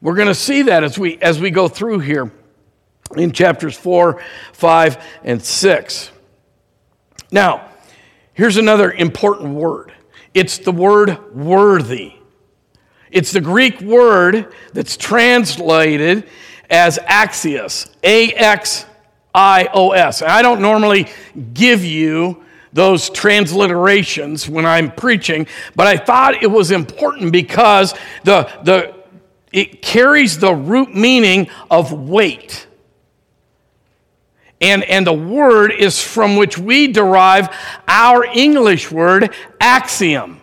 We're 0.00 0.14
going 0.14 0.28
to 0.28 0.34
see 0.34 0.62
that 0.62 0.84
as 0.84 0.98
we, 0.98 1.18
as 1.18 1.40
we 1.40 1.50
go 1.50 1.68
through 1.68 1.98
here 2.00 2.32
in 3.16 3.32
chapters 3.32 3.76
4, 3.76 4.22
5, 4.52 5.04
and 5.24 5.42
6. 5.42 6.10
Now, 7.30 7.68
Here's 8.36 8.58
another 8.58 8.92
important 8.92 9.54
word 9.54 9.94
it's 10.34 10.58
the 10.58 10.70
word 10.70 11.34
worthy. 11.34 12.12
It's 13.10 13.32
the 13.32 13.40
Greek 13.40 13.80
word 13.80 14.52
that's 14.74 14.98
translated 14.98 16.28
as 16.68 16.98
axios, 16.98 17.88
A 18.02 18.32
X 18.32 18.84
I 19.34 19.70
O 19.72 19.92
S. 19.92 20.20
I 20.20 20.42
don't 20.42 20.60
normally 20.60 21.08
give 21.54 21.82
you 21.82 22.44
those 22.74 23.08
transliterations 23.08 24.46
when 24.46 24.66
I'm 24.66 24.90
preaching, 24.90 25.46
but 25.74 25.86
I 25.86 25.96
thought 25.96 26.42
it 26.42 26.50
was 26.50 26.72
important 26.72 27.32
because 27.32 27.94
the, 28.24 28.50
the, 28.64 28.94
it 29.50 29.80
carries 29.80 30.38
the 30.38 30.54
root 30.54 30.94
meaning 30.94 31.48
of 31.70 31.90
weight. 31.90 32.66
And, 34.60 34.84
and 34.84 35.06
the 35.06 35.12
word 35.12 35.72
is 35.72 36.02
from 36.02 36.36
which 36.36 36.56
we 36.56 36.88
derive 36.88 37.54
our 37.86 38.24
English 38.24 38.90
word 38.90 39.34
axiom, 39.60 40.40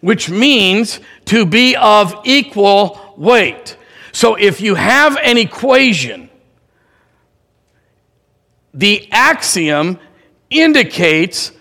which 0.00 0.30
means 0.30 1.00
to 1.26 1.44
be 1.44 1.76
of 1.76 2.14
equal 2.24 3.14
weight. 3.16 3.76
So 4.12 4.36
if 4.36 4.60
you 4.60 4.74
have 4.74 5.18
an 5.18 5.36
equation, 5.36 6.30
the 8.72 9.08
axiom 9.12 9.98
indicates 10.48 11.52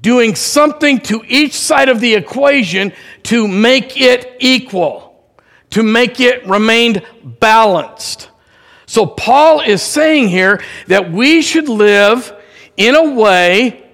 doing 0.00 0.34
something 0.34 0.98
to 1.00 1.22
each 1.26 1.54
side 1.54 1.88
of 1.88 2.00
the 2.00 2.14
equation 2.14 2.92
to 3.24 3.48
make 3.48 4.00
it 4.00 4.36
equal, 4.38 5.22
to 5.70 5.82
make 5.82 6.20
it 6.20 6.46
remain 6.46 7.02
balanced. 7.22 8.30
So, 8.88 9.04
Paul 9.04 9.60
is 9.60 9.82
saying 9.82 10.28
here 10.30 10.62
that 10.86 11.12
we 11.12 11.42
should 11.42 11.68
live 11.68 12.34
in 12.78 12.94
a 12.94 13.12
way 13.12 13.84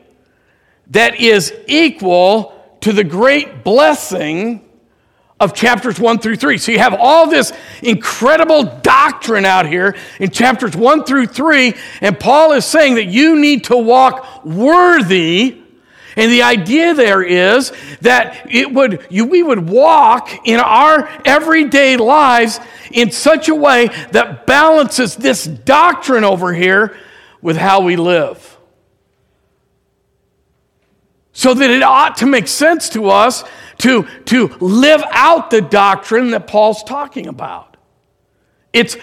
that 0.88 1.20
is 1.20 1.52
equal 1.66 2.52
to 2.82 2.92
the 2.92 3.02
great 3.02 3.64
blessing 3.64 4.64
of 5.40 5.52
chapters 5.52 5.98
1 5.98 6.20
through 6.20 6.36
3. 6.36 6.58
So 6.58 6.70
you 6.70 6.78
have 6.78 6.94
all 6.94 7.28
this 7.28 7.52
incredible 7.82 8.62
doctrine 8.82 9.44
out 9.44 9.66
here 9.66 9.96
in 10.20 10.30
chapters 10.30 10.76
1 10.76 11.04
through 11.04 11.26
3, 11.26 11.74
and 12.00 12.20
Paul 12.20 12.52
is 12.52 12.64
saying 12.64 12.94
that 12.94 13.06
you 13.06 13.40
need 13.40 13.64
to 13.64 13.76
walk 13.76 14.44
worthy 14.44 15.63
and 16.16 16.30
the 16.30 16.42
idea 16.42 16.94
there 16.94 17.23
is 17.23 17.73
that 18.00 18.47
it 18.50 18.73
would, 18.73 19.06
you, 19.11 19.25
we 19.25 19.42
would 19.42 19.68
walk 19.68 20.30
in 20.44 20.61
our 20.61 21.09
everyday 21.25 21.97
lives 21.97 22.61
in 22.92 23.11
such 23.11 23.49
a 23.49 23.54
way 23.54 23.88
that 24.12 24.47
balances 24.47 25.16
this 25.16 25.44
doctrine 25.44 26.25
over 26.25 26.52
here 26.52 26.97
with 27.42 27.56
how 27.56 27.80
we 27.80 27.97
live. 27.97 28.56
So 31.33 31.52
that 31.52 31.71
it 31.71 31.83
ought 31.83 32.18
to 32.18 32.26
make 32.26 32.47
sense 32.47 32.90
to 32.90 33.11
us 33.11 33.42
to, 33.78 34.04
to 34.26 34.47
live 34.61 35.02
out 35.11 35.50
the 35.50 35.61
doctrine 35.61 36.30
that 36.30 36.47
Paul's 36.47 36.85
talking 36.85 37.26
about. 37.26 37.76
It's 38.73 38.97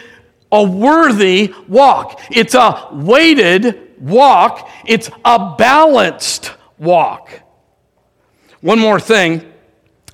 a 0.50 0.64
worthy 0.64 1.54
walk, 1.68 2.22
it's 2.30 2.56
a 2.56 2.90
weighted 2.92 4.00
walk, 4.02 4.70
it's 4.86 5.10
a 5.26 5.56
balanced 5.58 6.54
walk. 6.82 7.30
One 8.60 8.80
more 8.80 9.00
thing 9.00 9.46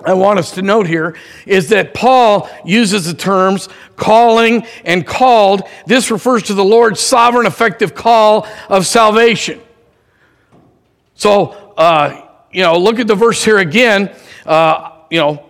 I 0.04 0.12
want 0.12 0.38
us 0.38 0.52
to 0.52 0.62
note 0.62 0.86
here 0.86 1.16
is 1.44 1.70
that 1.70 1.92
Paul 1.92 2.48
uses 2.64 3.06
the 3.06 3.14
terms 3.14 3.68
calling 3.96 4.64
and 4.84 5.04
called. 5.04 5.62
This 5.86 6.10
refers 6.10 6.44
to 6.44 6.54
the 6.54 6.64
Lord's 6.64 7.00
sovereign, 7.00 7.46
effective 7.46 7.94
call 7.94 8.46
of 8.68 8.86
salvation. 8.86 9.60
So, 11.14 11.46
uh, 11.76 12.26
you 12.52 12.62
know, 12.62 12.78
look 12.78 13.00
at 13.00 13.08
the 13.08 13.16
verse 13.16 13.44
here 13.44 13.58
again. 13.58 14.14
Uh, 14.46 14.92
you 15.10 15.18
know, 15.18 15.44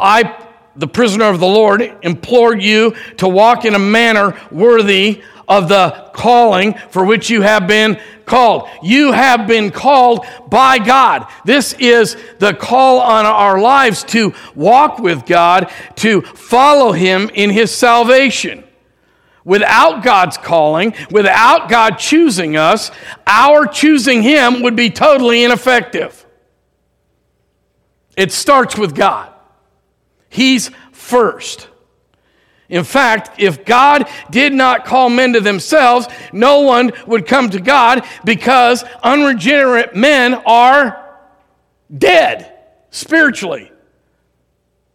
I, 0.00 0.48
the 0.76 0.88
prisoner 0.88 1.26
of 1.26 1.40
the 1.40 1.46
Lord, 1.46 1.82
implore 2.02 2.56
you 2.56 2.94
to 3.18 3.28
walk 3.28 3.64
in 3.64 3.74
a 3.74 3.78
manner 3.78 4.40
worthy 4.50 5.22
of 5.46 5.68
the 5.68 6.10
calling 6.14 6.74
for 6.88 7.04
which 7.04 7.28
you 7.28 7.42
have 7.42 7.66
been 7.66 8.00
called. 8.26 8.68
You 8.82 9.12
have 9.12 9.46
been 9.46 9.70
called 9.70 10.26
by 10.48 10.78
God. 10.78 11.26
This 11.44 11.74
is 11.74 12.16
the 12.38 12.54
call 12.54 13.00
on 13.00 13.26
our 13.26 13.60
lives 13.60 14.04
to 14.04 14.34
walk 14.54 14.98
with 14.98 15.26
God, 15.26 15.70
to 15.96 16.22
follow 16.22 16.92
Him 16.92 17.30
in 17.34 17.50
His 17.50 17.70
salvation. 17.70 18.64
Without 19.44 20.02
God's 20.02 20.38
calling, 20.38 20.94
without 21.10 21.68
God 21.68 21.96
choosing 21.96 22.56
us, 22.56 22.90
our 23.26 23.66
choosing 23.66 24.22
Him 24.22 24.62
would 24.62 24.74
be 24.74 24.88
totally 24.88 25.44
ineffective. 25.44 26.24
It 28.16 28.32
starts 28.32 28.78
with 28.78 28.94
God, 28.94 29.32
He's 30.30 30.70
first. 30.92 31.68
In 32.74 32.82
fact, 32.82 33.38
if 33.38 33.64
God 33.64 34.08
did 34.30 34.52
not 34.52 34.84
call 34.84 35.08
men 35.08 35.34
to 35.34 35.40
themselves, 35.40 36.08
no 36.32 36.62
one 36.62 36.90
would 37.06 37.24
come 37.24 37.48
to 37.50 37.60
God 37.60 38.04
because 38.24 38.82
unregenerate 39.00 39.94
men 39.94 40.34
are 40.34 41.16
dead 41.96 42.52
spiritually. 42.90 43.70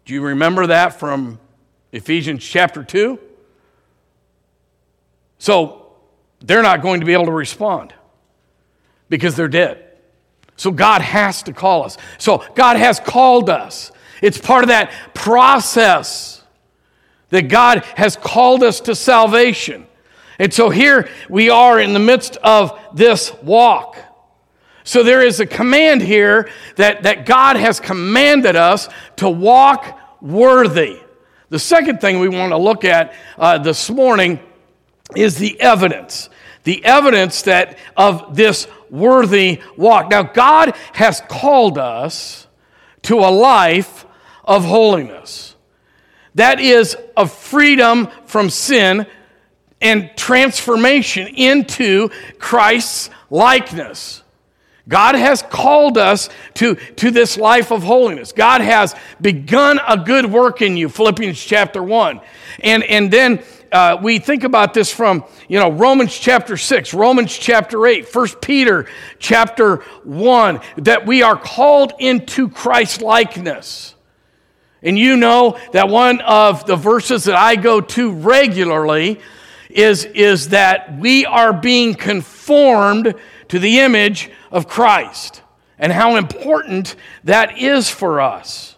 Do 0.03 0.13
you 0.13 0.21
remember 0.21 0.67
that 0.67 0.99
from 0.99 1.39
Ephesians 1.93 2.43
chapter 2.43 2.83
2? 2.83 3.17
So 5.37 5.93
they're 6.41 6.61
not 6.61 6.81
going 6.81 6.99
to 6.99 7.05
be 7.05 7.13
able 7.13 7.27
to 7.27 7.31
respond 7.31 7.93
because 9.07 9.37
they're 9.37 9.47
dead. 9.47 9.85
So 10.57 10.71
God 10.71 11.01
has 11.01 11.43
to 11.43 11.53
call 11.53 11.85
us. 11.85 11.97
So 12.17 12.43
God 12.55 12.75
has 12.75 12.99
called 12.99 13.49
us. 13.49 13.93
It's 14.21 14.37
part 14.37 14.65
of 14.65 14.67
that 14.67 14.91
process 15.13 16.38
that 17.29 17.47
God 17.47 17.83
has 17.95 18.15
called 18.15 18.63
us 18.63 18.79
to 18.81 18.95
salvation. 18.95 19.87
And 20.39 20.53
so 20.53 20.69
here 20.69 21.09
we 21.29 21.49
are 21.49 21.79
in 21.79 21.93
the 21.93 21.99
midst 21.99 22.37
of 22.37 22.79
this 22.93 23.33
walk. 23.43 23.97
So 24.83 25.03
there 25.03 25.21
is 25.21 25.39
a 25.39 25.45
command 25.45 26.01
here 26.01 26.49
that, 26.77 27.03
that 27.03 27.25
God 27.25 27.57
has 27.57 27.79
commanded 27.79 28.55
us 28.55 28.89
to 29.17 29.29
walk 29.29 29.99
worthy. 30.21 30.99
The 31.49 31.59
second 31.59 31.99
thing 31.99 32.19
we 32.19 32.29
want 32.29 32.51
to 32.51 32.57
look 32.57 32.85
at 32.85 33.13
uh, 33.37 33.57
this 33.57 33.89
morning 33.89 34.39
is 35.15 35.37
the 35.37 35.59
evidence. 35.59 36.29
The 36.63 36.83
evidence 36.85 37.43
that 37.43 37.77
of 37.97 38.35
this 38.35 38.67
worthy 38.89 39.61
walk. 39.75 40.09
Now, 40.09 40.23
God 40.23 40.75
has 40.93 41.21
called 41.27 41.77
us 41.77 42.47
to 43.03 43.19
a 43.19 43.29
life 43.31 44.05
of 44.43 44.65
holiness. 44.65 45.48
That 46.35 46.59
is 46.59 46.95
a 47.17 47.27
freedom 47.27 48.07
from 48.25 48.49
sin 48.49 49.05
and 49.81 50.11
transformation 50.15 51.27
into 51.27 52.09
Christ's 52.37 53.09
likeness. 53.29 54.23
God 54.87 55.13
has 55.13 55.43
called 55.43 55.97
us 55.97 56.29
to, 56.55 56.75
to 56.75 57.11
this 57.11 57.37
life 57.37 57.71
of 57.71 57.83
holiness. 57.83 58.31
God 58.31 58.61
has 58.61 58.95
begun 59.21 59.79
a 59.87 59.97
good 59.97 60.25
work 60.25 60.61
in 60.63 60.75
you, 60.75 60.89
Philippians 60.89 61.39
chapter 61.39 61.81
1. 61.83 62.19
And, 62.61 62.83
and 62.83 63.11
then 63.11 63.43
uh, 63.71 63.97
we 64.01 64.17
think 64.17 64.43
about 64.43 64.73
this 64.73 64.91
from, 64.91 65.23
you 65.47 65.59
know, 65.59 65.71
Romans 65.71 66.17
chapter 66.17 66.57
6, 66.57 66.93
Romans 66.95 67.37
chapter 67.37 67.85
8, 67.85 68.13
1 68.13 68.27
Peter 68.41 68.87
chapter 69.19 69.77
1, 70.03 70.59
that 70.77 71.05
we 71.05 71.21
are 71.21 71.37
called 71.37 71.93
into 71.99 72.49
Christ 72.49 73.03
likeness. 73.03 73.93
And 74.81 74.97
you 74.97 75.17
know 75.17 75.59
that 75.73 75.89
one 75.89 76.21
of 76.21 76.65
the 76.65 76.75
verses 76.75 77.25
that 77.25 77.35
I 77.35 77.55
go 77.55 77.81
to 77.81 78.11
regularly 78.11 79.19
is, 79.69 80.05
is 80.05 80.49
that 80.49 80.97
we 80.97 81.25
are 81.25 81.53
being 81.53 81.93
conformed 81.95 83.13
to 83.49 83.59
the 83.59 83.79
image 83.79 84.29
of 84.51 84.67
Christ 84.67 85.41
and 85.77 85.91
how 85.91 86.15
important 86.15 86.95
that 87.23 87.57
is 87.57 87.89
for 87.89 88.21
us. 88.21 88.75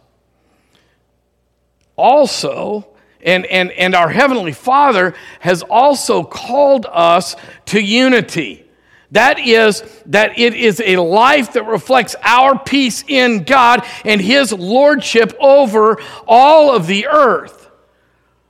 Also, 1.96 2.88
and, 3.22 3.46
and, 3.46 3.72
and 3.72 3.94
our 3.94 4.10
Heavenly 4.10 4.54
Father 4.54 5.14
has 5.40 5.62
also 5.62 6.24
called 6.24 6.88
us 6.90 7.36
to 7.68 7.80
unity. 7.80 8.66
That 9.12 9.40
is, 9.40 9.84
that 10.06 10.40
it 10.40 10.54
is 10.54 10.82
a 10.84 10.98
life 10.98 11.54
that 11.54 11.64
reflects 11.64 12.16
our 12.22 12.58
peace 12.58 13.04
in 13.08 13.44
God 13.44 13.86
and 14.06 14.22
His 14.22 14.54
lordship 14.54 15.36
over 15.40 16.02
all 16.26 16.74
of 16.74 16.88
the 16.88 17.08
earth. 17.08 17.70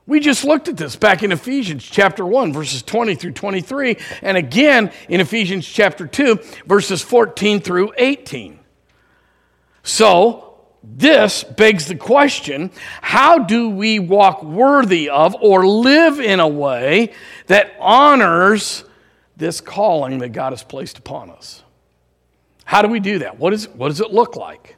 We 0.06 0.20
just 0.20 0.44
looked 0.44 0.68
at 0.68 0.76
this 0.76 0.96
back 0.96 1.22
in 1.22 1.32
Ephesians 1.32 1.84
chapter 1.84 2.24
1, 2.24 2.52
verses 2.52 2.82
20 2.82 3.14
through 3.14 3.32
23, 3.32 3.96
and 4.20 4.36
again 4.36 4.92
in 5.08 5.20
Ephesians 5.20 5.66
chapter 5.66 6.06
2, 6.06 6.38
verses 6.66 7.02
14 7.02 7.60
through 7.60 7.92
18. 7.96 8.58
So, 9.84 10.48
this 10.84 11.44
begs 11.44 11.86
the 11.86 11.94
question 11.94 12.72
how 13.00 13.38
do 13.38 13.70
we 13.70 14.00
walk 14.00 14.42
worthy 14.42 15.08
of 15.08 15.36
or 15.40 15.66
live 15.66 16.18
in 16.18 16.40
a 16.40 16.48
way 16.48 17.12
that 17.46 17.72
honors 17.78 18.84
this 19.42 19.60
calling 19.60 20.18
that 20.18 20.30
God 20.30 20.52
has 20.52 20.62
placed 20.62 20.98
upon 20.98 21.28
us? 21.28 21.62
How 22.64 22.80
do 22.80 22.88
we 22.88 23.00
do 23.00 23.18
that? 23.18 23.38
What, 23.38 23.52
is, 23.52 23.68
what 23.68 23.88
does 23.88 24.00
it 24.00 24.12
look 24.12 24.36
like? 24.36 24.76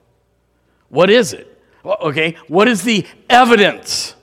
What 0.89 1.11
is 1.11 1.33
it? 1.33 1.51
Okay, 1.85 2.37
what 2.49 2.67
is 2.67 2.83
the 2.83 3.07
evidence 3.29 4.15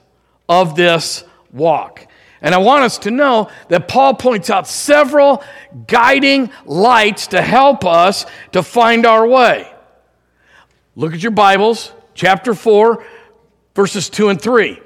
of 0.48 0.74
this 0.74 1.22
walk? 1.52 2.06
And 2.40 2.56
I 2.56 2.58
want 2.58 2.82
us 2.82 2.98
to 2.98 3.12
know 3.12 3.50
that 3.68 3.86
Paul 3.86 4.14
points 4.14 4.50
out 4.50 4.66
several 4.66 5.44
guiding 5.86 6.50
lights 6.64 7.28
to 7.28 7.40
help 7.40 7.84
us 7.84 8.26
to 8.50 8.64
find 8.64 9.06
our 9.06 9.24
way. 9.24 9.72
Look 10.96 11.14
at 11.14 11.22
your 11.22 11.30
Bibles, 11.30 11.92
chapter 12.14 12.52
4, 12.52 13.06
verses 13.76 14.10
2 14.10 14.30
and 14.30 14.42
3. 14.42 14.80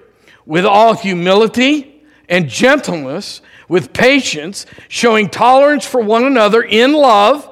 With 0.45 0.67
all 0.67 0.93
humility 0.93 1.96
and 2.29 2.49
gentleness, 2.49 3.41
with 3.69 3.93
patience, 3.93 4.67
showing 4.89 5.29
tolerance 5.29 5.85
for 5.85 6.01
one 6.01 6.25
another 6.25 6.63
in 6.63 6.93
love, 6.93 7.49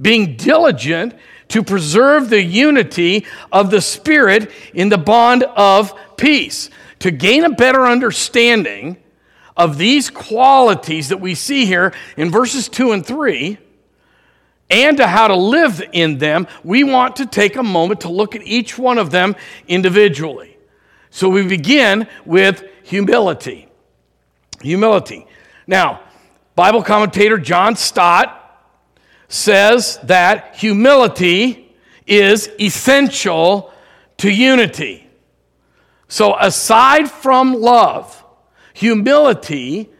being 0.00 0.36
diligent 0.36 1.14
to 1.48 1.62
preserve 1.62 2.30
the 2.30 2.42
unity 2.42 3.26
of 3.50 3.70
the 3.70 3.80
Spirit 3.80 4.50
in 4.74 4.88
the 4.88 4.98
bond 4.98 5.42
of 5.42 5.92
peace. 6.16 6.70
To 7.00 7.10
gain 7.10 7.44
a 7.44 7.50
better 7.50 7.86
understanding 7.86 8.96
of 9.56 9.78
these 9.78 10.10
qualities 10.10 11.08
that 11.08 11.20
we 11.20 11.34
see 11.34 11.66
here 11.66 11.92
in 12.16 12.30
verses 12.30 12.68
2 12.68 12.92
and 12.92 13.04
3, 13.04 13.58
and 14.70 14.96
to 14.98 15.06
how 15.06 15.28
to 15.28 15.36
live 15.36 15.82
in 15.92 16.18
them, 16.18 16.46
we 16.62 16.84
want 16.84 17.16
to 17.16 17.26
take 17.26 17.56
a 17.56 17.62
moment 17.62 18.02
to 18.02 18.10
look 18.10 18.36
at 18.36 18.42
each 18.42 18.78
one 18.78 18.98
of 18.98 19.10
them 19.10 19.34
individually. 19.66 20.56
So 21.10 21.28
we 21.28 21.46
begin 21.46 22.06
with 22.26 22.64
humility. 22.82 23.67
Humility. 24.62 25.26
Now, 25.66 26.00
Bible 26.54 26.82
commentator 26.82 27.38
John 27.38 27.76
Stott 27.76 28.34
says 29.28 29.98
that 30.04 30.56
humility 30.56 31.76
is 32.06 32.50
essential 32.58 33.72
to 34.16 34.30
unity. 34.30 35.06
So, 36.08 36.36
aside 36.38 37.10
from 37.10 37.54
love, 37.54 38.24
humility 38.72 39.90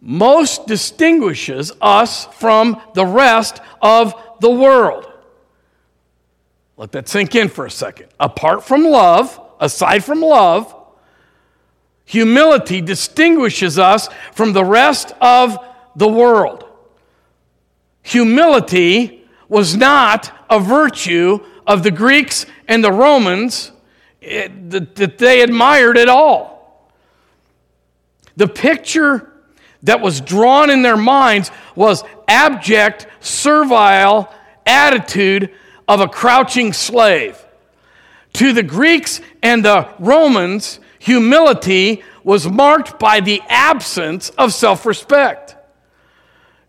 most 0.00 0.66
distinguishes 0.66 1.72
us 1.80 2.26
from 2.26 2.80
the 2.94 3.06
rest 3.06 3.60
of 3.80 4.14
the 4.40 4.50
world. 4.50 5.10
Let 6.76 6.92
that 6.92 7.08
sink 7.08 7.34
in 7.34 7.48
for 7.48 7.66
a 7.66 7.70
second. 7.70 8.08
Apart 8.20 8.62
from 8.62 8.84
love, 8.84 9.40
aside 9.58 10.04
from 10.04 10.20
love, 10.20 10.74
humility 12.08 12.80
distinguishes 12.80 13.78
us 13.78 14.08
from 14.32 14.54
the 14.54 14.64
rest 14.64 15.12
of 15.20 15.58
the 15.94 16.08
world. 16.08 16.64
Humility 18.02 19.28
was 19.46 19.76
not 19.76 20.32
a 20.48 20.58
virtue 20.58 21.38
of 21.66 21.82
the 21.82 21.90
Greeks 21.90 22.46
and 22.66 22.82
the 22.82 22.90
Romans 22.90 23.72
that 24.22 25.18
they 25.18 25.42
admired 25.42 25.98
at 25.98 26.08
all. 26.08 26.90
The 28.36 28.48
picture 28.48 29.30
that 29.82 30.00
was 30.00 30.22
drawn 30.22 30.70
in 30.70 30.80
their 30.80 30.96
minds 30.96 31.50
was 31.74 32.04
abject, 32.26 33.06
servile 33.20 34.32
attitude 34.64 35.50
of 35.86 36.00
a 36.00 36.08
crouching 36.08 36.72
slave. 36.72 37.38
To 38.34 38.54
the 38.54 38.62
Greeks 38.62 39.20
and 39.42 39.62
the 39.62 39.90
Romans, 39.98 40.80
humility 40.98 42.02
was 42.24 42.48
marked 42.48 42.98
by 42.98 43.20
the 43.20 43.40
absence 43.48 44.30
of 44.30 44.52
self 44.52 44.84
respect. 44.86 45.56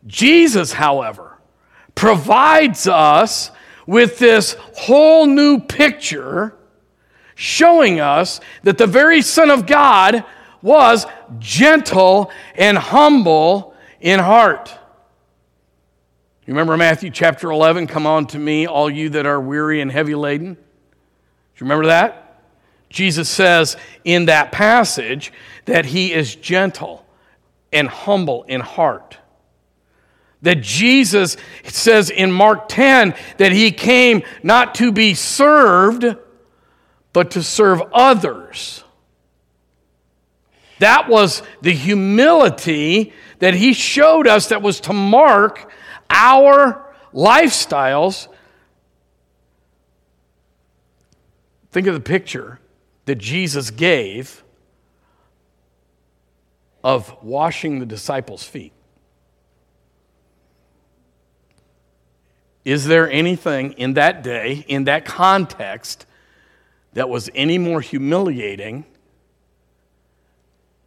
Jesus, 0.08 0.74
however, 0.74 1.38
provides 1.96 2.88
us 2.88 3.52
with 3.86 4.20
this 4.20 4.56
whole 4.76 5.26
new 5.26 5.60
picture 5.60 6.56
showing 7.36 8.00
us 8.00 8.40
that 8.64 8.78
the 8.78 8.88
very 8.88 9.22
Son 9.22 9.50
of 9.50 9.66
God 9.66 10.24
was 10.62 11.06
gentle 11.40 12.32
and 12.56 12.78
humble 12.78 13.74
in 14.02 14.20
heart. 14.20 14.78
You 16.46 16.54
remember 16.54 16.78
Matthew 16.78 17.12
chapter 17.12 17.52
11? 17.52 17.88
Come 17.88 18.06
on 18.06 18.28
to 18.28 18.40
me, 18.40 18.66
all 18.66 18.90
you 18.90 19.10
that 19.10 19.26
are 19.26 19.40
weary 19.40 19.82
and 19.82 19.92
heavy 19.92 20.16
laden. 20.16 20.56
Do 20.56 20.60
you 20.60 21.62
remember 21.62 21.88
that? 21.88 22.29
Jesus 22.90 23.30
says 23.30 23.78
in 24.04 24.26
that 24.26 24.52
passage 24.52 25.32
that 25.66 25.86
he 25.86 26.14
is 26.14 26.36
gentle 26.36 27.06
and 27.72 27.88
humble 27.88 28.44
in 28.44 28.62
heart. 28.62 29.18
That 30.42 30.62
Jesus 30.62 31.38
says 31.66 32.10
in 32.10 32.32
Mark 32.32 32.68
10 32.70 33.14
that 33.38 33.52
he 33.52 33.72
came 33.72 34.24
not 34.42 34.76
to 34.76 34.92
be 34.92 35.14
served, 35.14 36.06
but 37.14 37.32
to 37.32 37.44
serve 37.44 37.82
others 37.94 38.84
That 40.80 41.10
was 41.10 41.44
the 41.62 41.74
humility 41.74 43.14
that 43.40 43.54
he 43.54 43.74
showed 43.74 44.28
us 44.28 44.48
that 44.48 44.62
was 44.62 44.80
to 44.82 44.94
mark 44.94 45.72
our 46.10 46.94
lifestyles. 47.14 48.28
Think 51.72 51.88
of 51.88 51.94
the 51.94 52.00
picture 52.00 52.60
that 53.10 53.18
Jesus 53.18 53.72
gave 53.72 54.44
of 56.84 57.12
washing 57.24 57.80
the 57.80 57.86
disciples' 57.88 58.44
feet. 58.44 58.72
Is 62.64 62.86
there 62.86 63.10
anything 63.10 63.72
in 63.72 63.96
that 63.96 64.22
day, 64.22 64.64
in 64.68 64.84
that 64.84 65.06
context, 65.06 66.06
that 66.94 67.10
was 67.10 67.32
any 67.34 67.58
more 67.58 67.82
humiliating 67.82 68.86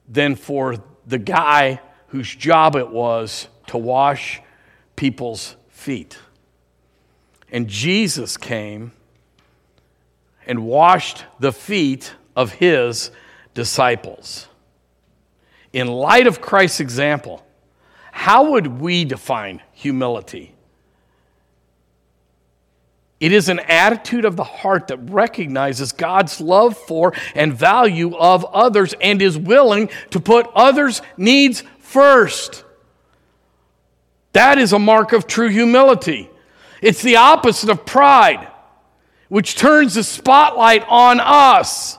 than 0.08 0.37
for 0.37 0.76
the 1.04 1.18
guy 1.18 1.80
whose 2.06 2.32
job 2.32 2.76
it 2.76 2.88
was 2.88 3.48
to 3.66 3.78
wash 3.78 4.40
people's 4.94 5.56
feet? 5.70 6.18
And 7.50 7.66
Jesus 7.66 8.37
came 8.37 8.92
and 10.46 10.64
washed 10.64 11.24
the 11.38 11.52
feet 11.52 12.14
of 12.37 12.52
his 12.52 13.11
disciples. 13.55 14.48
In 15.72 15.87
light 15.88 16.26
of 16.26 16.40
Christ's 16.40 16.81
example, 16.81 17.44
how 18.11 18.50
would 18.52 18.66
we 18.66 19.05
define 19.05 19.62
humility? 19.72 20.55
It 23.20 23.33
is 23.33 23.48
an 23.48 23.61
attitude 23.61 24.24
of 24.24 24.35
the 24.35 24.42
heart 24.42 24.88
that 24.88 24.98
recognizes 24.98 25.92
God's 25.92 26.40
love 26.40 26.76
for 26.76 27.14
and 27.37 27.55
value 27.55 28.16
of 28.16 28.44
others 28.46 28.94
and 29.00 29.22
is 29.22 29.38
willing 29.38 29.90
to 30.11 30.18
put 30.18 30.48
others' 30.57 31.02
needs 31.16 31.62
first. 31.78 32.64
That 34.33 34.59
is 34.59 34.72
a 34.72 34.78
mark 34.78 35.12
of 35.12 35.26
true 35.28 35.48
humility. 35.48 36.28
It's 36.81 37.02
the 37.02 37.16
opposite 37.16 37.70
of 37.70 37.87
pride, 37.87 38.48
which 39.33 39.55
turns 39.55 39.95
the 39.95 40.05
spotlight 40.05 40.85
on 40.88 41.18
us 41.18 41.99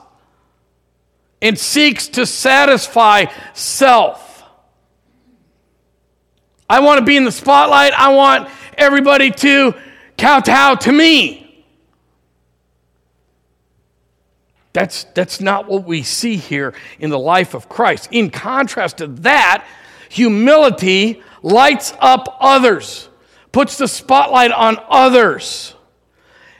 and 1.42 1.58
seeks 1.58 2.06
to 2.06 2.24
satisfy 2.24 3.24
self. 3.54 4.44
I 6.70 6.78
want 6.78 7.00
to 7.00 7.04
be 7.04 7.16
in 7.16 7.24
the 7.24 7.32
spotlight. 7.32 7.92
I 7.92 8.14
want 8.14 8.48
everybody 8.78 9.32
to 9.32 9.74
kowtow 10.16 10.76
to 10.76 10.92
me. 10.92 11.64
That's, 14.72 15.02
that's 15.02 15.40
not 15.40 15.68
what 15.68 15.82
we 15.82 16.04
see 16.04 16.36
here 16.36 16.72
in 17.00 17.10
the 17.10 17.18
life 17.18 17.54
of 17.54 17.68
Christ. 17.68 18.10
In 18.12 18.30
contrast 18.30 18.98
to 18.98 19.08
that, 19.08 19.66
humility 20.08 21.20
lights 21.42 21.94
up 21.98 22.36
others, 22.38 23.08
puts 23.50 23.76
the 23.76 23.88
spotlight 23.88 24.52
on 24.52 24.76
others, 24.88 25.74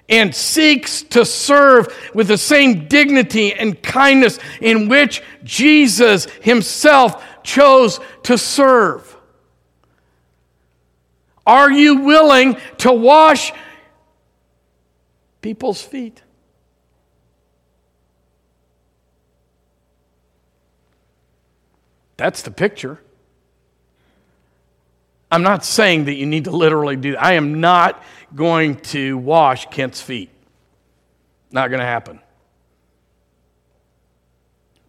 and 0.08 0.34
seeks 0.34 1.02
to 1.02 1.24
serve 1.24 1.88
with 2.14 2.28
the 2.28 2.38
same 2.38 2.88
dignity 2.88 3.54
and 3.54 3.82
kindness 3.82 4.38
in 4.60 4.88
which 4.88 5.22
Jesus 5.42 6.26
himself 6.42 7.24
chose 7.42 8.00
to 8.24 8.36
serve. 8.36 9.16
Are 11.46 11.70
you 11.70 12.00
willing 12.00 12.56
to 12.78 12.92
wash 12.92 13.52
people's 15.42 15.82
feet? 15.82 16.22
That's 22.16 22.42
the 22.42 22.50
picture. 22.50 23.00
I'm 25.34 25.42
not 25.42 25.64
saying 25.64 26.04
that 26.04 26.14
you 26.14 26.26
need 26.26 26.44
to 26.44 26.52
literally 26.52 26.94
do 26.94 27.12
that. 27.12 27.24
I 27.24 27.32
am 27.32 27.60
not 27.60 28.00
going 28.36 28.76
to 28.76 29.18
wash 29.18 29.66
Kent's 29.66 30.00
feet. 30.00 30.30
Not 31.50 31.70
going 31.70 31.80
to 31.80 31.86
happen. 31.86 32.20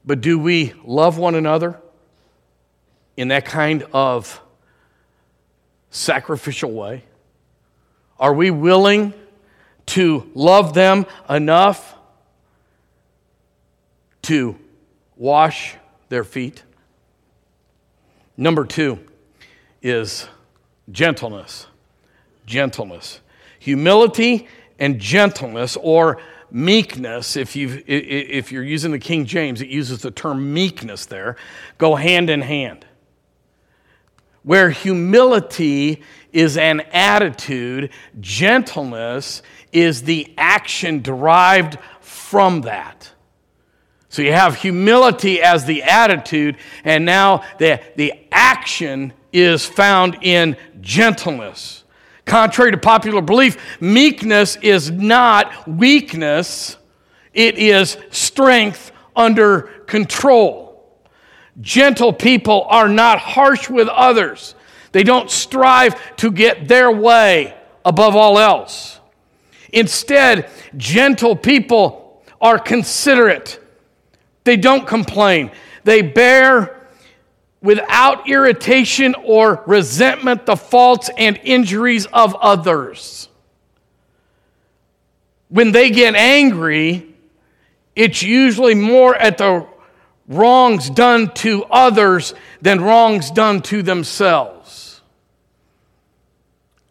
But 0.05 0.21
do 0.21 0.37
we 0.37 0.73
love 0.85 1.17
one 1.17 1.33
another 1.33 1.81
in 3.17 3.29
that 3.29 3.45
kind 3.45 3.87
of 3.91 4.39
sacrificial 5.89 6.71
way? 6.71 7.05
Are 8.19 8.31
we 8.31 8.51
willing 8.51 9.15
to 9.87 10.29
love 10.35 10.75
them 10.75 11.07
enough 11.27 11.95
to 14.21 14.59
wash 15.17 15.73
their 16.09 16.23
feet? 16.23 16.61
Number 18.37 18.63
two 18.63 18.99
is 19.81 20.27
gentleness. 20.91 21.67
Gentleness. 22.45 23.21
Humility 23.59 24.47
and 24.77 24.99
gentleness, 24.99 25.77
or 25.81 26.21
meekness, 26.51 27.35
if, 27.35 27.55
you 27.55 27.81
if 27.87 28.51
you're 28.51 28.63
using 28.63 28.91
the 28.91 28.99
King 28.99 29.25
James, 29.25 29.61
it 29.61 29.69
uses 29.69 30.01
the 30.01 30.11
term 30.11 30.53
meekness 30.53 31.05
there, 31.05 31.37
go 31.77 31.95
hand 31.95 32.29
in 32.29 32.41
hand 32.41 32.85
where 34.45 34.69
humility 34.69 36.03
is 36.31 36.55
an 36.55 36.79
attitude, 36.93 37.89
gentleness 38.19 39.41
is 39.73 40.03
the 40.03 40.31
action 40.37 41.01
derived 41.01 41.79
from 41.99 42.61
that. 42.61 43.11
So 44.15 44.21
you 44.21 44.31
have 44.31 44.55
humility 44.55 45.41
as 45.41 45.65
the 45.65 45.83
attitude, 45.83 46.55
and 46.85 47.03
now 47.03 47.43
the, 47.57 47.81
the 47.97 48.13
action 48.31 49.11
is 49.33 49.65
found 49.65 50.19
in 50.21 50.55
gentleness. 50.79 51.83
Contrary 52.23 52.71
to 52.71 52.77
popular 52.77 53.21
belief, 53.21 53.57
meekness 53.81 54.55
is 54.61 54.89
not 54.89 55.67
weakness, 55.67 56.77
it 57.33 57.57
is 57.57 57.97
strength 58.09 58.93
under 59.17 59.63
control. 59.85 60.97
Gentle 61.59 62.13
people 62.13 62.67
are 62.69 62.87
not 62.87 63.19
harsh 63.19 63.69
with 63.69 63.89
others. 63.89 64.55
They 64.93 65.03
don't 65.03 65.29
strive 65.29 66.15
to 66.15 66.31
get 66.31 66.69
their 66.69 66.89
way 66.89 67.53
above 67.83 68.15
all 68.15 68.39
else. 68.39 68.97
Instead, 69.73 70.49
gentle 70.77 71.35
people 71.35 72.23
are 72.39 72.57
considerate. 72.57 73.59
They 74.45 74.55
don't 74.55 74.87
complain. 74.87 75.51
They 75.83 76.01
bear 76.01 76.87
without 77.61 78.29
irritation 78.29 79.15
or 79.23 79.63
resentment 79.65 80.45
the 80.45 80.55
faults 80.55 81.09
and 81.17 81.37
injuries 81.43 82.05
of 82.05 82.35
others. 82.35 83.27
When 85.49 85.71
they 85.71 85.89
get 85.89 86.15
angry, 86.15 87.13
it's 87.95 88.21
usually 88.21 88.75
more 88.75 89.15
at 89.15 89.39
the 89.39 89.67
wrongs 90.27 90.89
done 90.89 91.33
to 91.35 91.63
others 91.65 92.33
than 92.61 92.81
wrongs 92.81 93.31
done 93.31 93.61
to 93.63 93.81
themselves. 93.81 95.01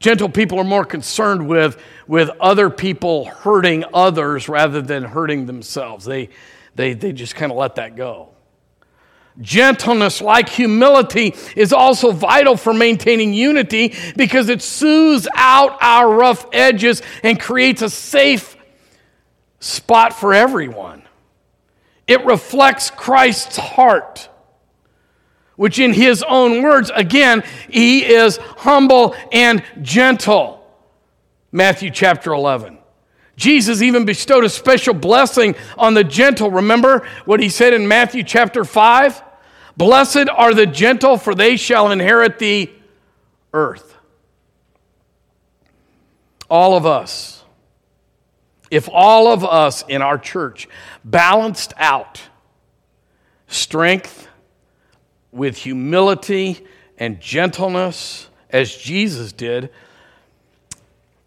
Gentle 0.01 0.29
people 0.29 0.59
are 0.59 0.65
more 0.65 0.85
concerned 0.85 1.49
with, 1.49 1.81
with 2.07 2.31
other 2.41 2.69
people 2.69 3.27
hurting 3.27 3.85
others 3.95 4.49
rather 4.49 4.83
than 4.83 5.05
hurting 5.05 5.47
themselves. 5.47 6.05
They, 6.05 6.31
they, 6.75 6.95
they 6.95 7.13
just 7.13 7.35
kind 7.35 7.53
of 7.53 7.59
let 7.59 7.77
that 7.77 7.97
go. 7.97 8.31
Gentleness, 9.41 10.21
like 10.21 10.49
humility, 10.49 11.35
is 11.57 11.73
also 11.73 12.13
vital 12.13 12.57
for 12.57 12.73
maintaining 12.73 13.35
unity 13.35 13.95
because 14.17 14.49
it 14.49 14.63
soothes 14.63 15.27
out 15.35 15.77
our 15.81 16.09
rough 16.09 16.47
edges 16.53 17.03
and 17.25 17.41
creates 17.41 17.83
a 17.83 17.91
safe 17.91 18.57
spot 19.59 20.13
for 20.13 20.33
everyone. 20.33 21.03
It 22.07 22.25
reflects 22.25 22.91
Christ's 22.91 23.57
heart, 23.57 24.29
which, 25.57 25.81
in 25.81 25.93
his 25.93 26.23
own 26.23 26.63
words, 26.63 26.93
again, 26.95 27.43
he 27.69 28.05
is 28.05 28.37
humble 28.37 29.17
and 29.33 29.65
gentle. 29.83 30.65
Matthew 31.51 31.91
chapter 31.91 32.33
11. 32.33 32.79
Jesus 33.37 33.83
even 33.83 34.05
bestowed 34.05 34.45
a 34.45 34.49
special 34.49 34.95
blessing 34.95 35.57
on 35.77 35.95
the 35.95 36.05
gentle. 36.05 36.51
Remember 36.51 37.07
what 37.25 37.41
he 37.41 37.49
said 37.49 37.73
in 37.73 37.89
Matthew 37.89 38.23
chapter 38.23 38.65
5? 38.65 39.23
Blessed 39.77 40.29
are 40.29 40.55
the 40.55 40.67
gentle, 40.67 41.17
for 41.17 41.35
they 41.35 41.57
shall 41.57 41.91
inherit 41.91 42.39
the 42.39 42.71
earth. 43.53 43.97
All 46.49 46.77
of 46.77 46.87
us 46.87 47.35
if 48.75 48.89
all 48.93 49.29
of 49.29 49.45
us 49.45 49.85
in 49.87 50.03
our 50.03 50.19
church 50.19 50.69
balanced 51.05 51.73
out 51.77 52.21
strength 53.47 54.27
with 55.31 55.57
humility 55.57 56.67
and 56.99 57.21
gentleness 57.21 58.29
as 58.51 58.77
Jesus 58.77 59.33
did, 59.33 59.71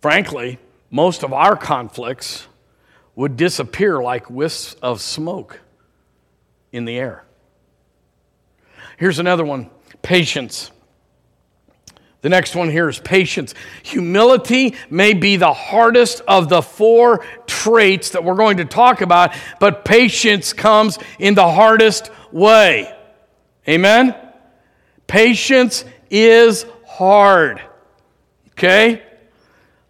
frankly, 0.02 0.60
most 0.90 1.24
of 1.24 1.34
our 1.34 1.56
conflicts 1.56 2.48
would 3.16 3.36
disappear 3.36 4.02
like 4.02 4.30
wisps 4.30 4.76
of 4.82 5.02
smoke 5.02 5.60
in 6.72 6.86
the 6.86 6.98
air. 6.98 7.24
Here's 8.98 9.20
another 9.20 9.46
one 9.46 9.70
patience. 10.02 10.72
The 12.22 12.30
next 12.30 12.56
one 12.56 12.70
here 12.70 12.90
is 12.90 13.00
patience. 13.00 13.54
Humility 13.84 14.76
may 14.90 15.14
be 15.14 15.38
the 15.38 15.54
hardest 15.54 16.22
of 16.28 16.50
the 16.50 16.62
four 16.62 17.24
traits 17.46 18.12
that 18.12 18.24
we're 18.24 18.36
going 18.36 18.58
to 18.58 18.66
talk 18.66 19.02
about, 19.02 19.36
but 19.60 19.86
patience 19.86 20.52
comes 20.52 20.98
in 21.20 21.36
the 21.36 21.50
hardest 21.50 22.12
way. 22.32 22.94
Amen? 23.68 24.16
Patience 25.06 25.86
is 26.10 26.66
hard. 26.86 27.62
Okay? 28.52 29.04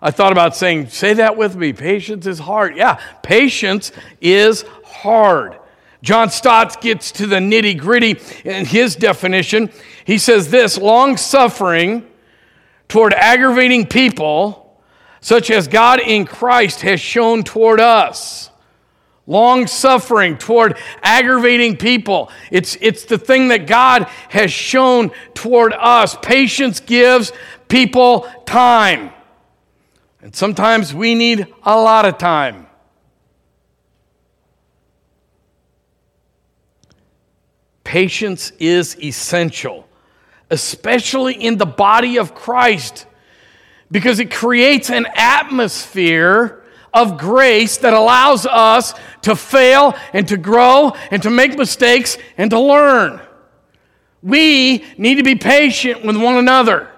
I 0.01 0.12
thought 0.12 0.31
about 0.31 0.55
saying, 0.55 0.89
say 0.89 1.13
that 1.13 1.38
with 1.38 1.55
me. 1.55 1.73
Patience 1.73 2.27
is 2.27 2.39
hard. 2.39 2.75
Yeah, 2.75 3.01
patience 3.23 3.91
is 4.21 4.63
hard. 4.86 5.57
John 6.03 6.29
Stott 6.29 6.79
gets 6.81 7.12
to 7.13 7.25
the 7.25 7.38
nitty 7.38 7.77
gritty 7.79 8.19
in 8.43 8.65
his 8.65 8.95
definition. 8.95 9.71
He 10.05 10.19
says 10.19 10.51
this 10.51 10.77
long 10.77 11.17
suffering 11.17 12.05
toward 12.88 13.13
aggravating 13.13 13.88
people, 13.88 14.79
such 15.19 15.49
as 15.49 15.67
God 15.67 15.99
in 15.99 16.25
Christ 16.25 16.81
has 16.81 17.01
shown 17.01 17.43
toward 17.43 17.79
us. 17.79 18.51
Long 19.25 19.67
suffering 19.67 20.38
toward 20.38 20.77
aggravating 21.01 21.75
people. 21.75 22.31
It's, 22.51 22.77
it's 22.79 23.03
the 23.03 23.17
thing 23.17 23.49
that 23.49 23.67
God 23.67 24.03
has 24.29 24.53
shown 24.53 25.12
toward 25.33 25.73
us. 25.73 26.15
Patience 26.21 26.79
gives 26.79 27.33
people 27.67 28.21
time. 28.45 29.12
And 30.28 30.36
sometimes 30.36 30.94
we 30.94 31.16
need 31.16 31.48
a 31.63 31.80
lot 31.80 32.04
of 32.04 32.18
time. 32.18 32.68
Patience 37.86 38.52
is 38.60 39.00
essential, 39.02 39.88
especially 40.50 41.34
in 41.34 41.58
the 41.58 41.66
body 41.66 42.20
of 42.20 42.36
Christ, 42.36 43.06
because 43.90 44.20
it 44.20 44.30
creates 44.30 44.90
an 44.90 45.08
atmosphere 45.16 46.62
of 46.94 47.18
grace 47.18 47.78
that 47.78 47.94
allows 47.94 48.46
us 48.46 48.94
to 49.22 49.34
fail 49.34 49.96
and 50.12 50.28
to 50.28 50.36
grow 50.36 50.92
and 51.10 51.24
to 51.24 51.30
make 51.30 51.58
mistakes 51.58 52.18
and 52.38 52.52
to 52.52 52.60
learn. 52.60 53.22
We 54.22 54.84
need 54.98 55.16
to 55.16 55.24
be 55.24 55.36
patient 55.36 56.04
with 56.04 56.18
one 56.18 56.36
another. 56.36 56.92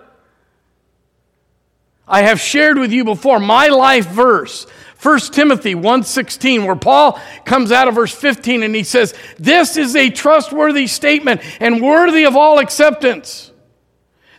I 2.10 2.24
have 2.24 2.42
shared 2.42 2.78
with 2.78 2.92
you 2.92 3.04
before 3.06 3.40
my 3.40 3.68
life 3.68 4.08
verse 4.08 4.66
1 5.02 5.32
Timothy 5.32 5.76
1:16 5.76 6.66
where 6.66 6.76
Paul 6.76 7.20
comes 7.46 7.72
out 7.72 7.88
of 7.88 7.96
verse 7.96 8.14
15 8.14 8.64
and 8.64 8.76
he 8.76 8.84
says, 8.84 9.14
"This 9.38 9.78
is 9.78 9.96
a 9.96 10.10
trustworthy 10.10 10.88
statement 10.88 11.42
and 11.62 11.82
worthy 11.82 12.26
of 12.26 12.36
all 12.36 12.60
acceptance 12.60 13.52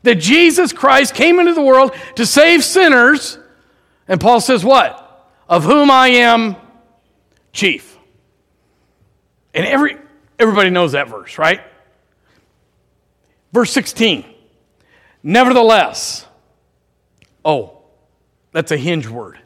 that 0.02 0.16
Jesus 0.16 0.72
Christ 0.72 1.14
came 1.14 1.38
into 1.38 1.54
the 1.54 1.62
world 1.62 1.92
to 2.16 2.26
save 2.26 2.62
sinners." 2.62 3.38
And 4.06 4.20
Paul 4.20 4.40
says 4.40 4.62
what? 4.62 5.06
Of 5.48 5.64
whom 5.64 5.90
I 5.90 6.08
am 6.08 6.56
chief. 7.52 7.96
And 9.54 9.64
every 9.64 9.96
everybody 10.38 10.68
knows 10.68 10.92
that 10.92 11.08
verse, 11.08 11.38
right? 11.38 11.60
Verse 13.52 13.72
16. 13.72 14.24
Nevertheless, 15.22 16.26
Oh, 17.44 17.78
that's 18.52 18.72
a 18.72 18.76
hinge 18.76 19.08
word. 19.08 19.38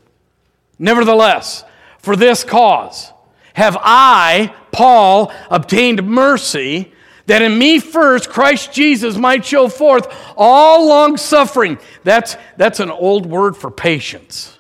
Nevertheless, 0.79 1.65
for 1.99 2.17
this 2.17 2.45
cause 2.45 3.13
have 3.55 3.77
I, 3.81 4.53
Paul, 4.73 5.33
obtained 5.49 6.03
mercy 6.05 6.93
that 7.27 7.41
in 7.41 7.57
me 7.57 7.79
first 7.79 8.29
Christ 8.29 8.73
Jesus 8.73 9.17
might 9.17 9.45
show 9.45 9.69
forth 9.69 10.13
all 10.37 10.89
long 10.89 11.17
suffering. 11.17 11.79
That's, 12.03 12.37
that's 12.57 12.81
an 12.81 12.91
old 12.91 13.27
word 13.27 13.57
for 13.57 13.71
patience. 13.71 14.59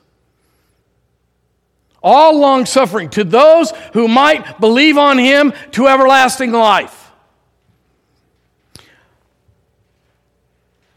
All 2.03 2.39
long 2.39 2.67
suffering 2.67 3.11
to 3.11 3.25
those 3.25 3.73
who 3.93 4.09
might 4.09 4.61
believe 4.61 4.97
on 4.97 5.19
him 5.19 5.53
to 5.73 5.89
everlasting 5.89 6.53
life. 6.53 7.11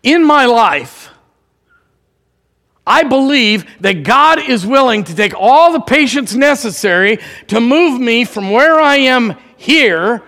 In 0.03 0.23
my 0.23 0.45
life, 0.45 0.96
I 2.87 3.03
believe 3.03 3.65
that 3.81 4.03
God 4.03 4.39
is 4.39 4.65
willing 4.65 5.03
to 5.03 5.15
take 5.15 5.33
all 5.35 5.73
the 5.73 5.81
patience 5.81 6.33
necessary 6.33 7.19
to 7.47 7.59
move 7.59 7.99
me 7.99 8.23
from 8.23 8.49
where 8.49 8.79
I 8.79 8.95
am 8.95 9.35
here 9.57 10.23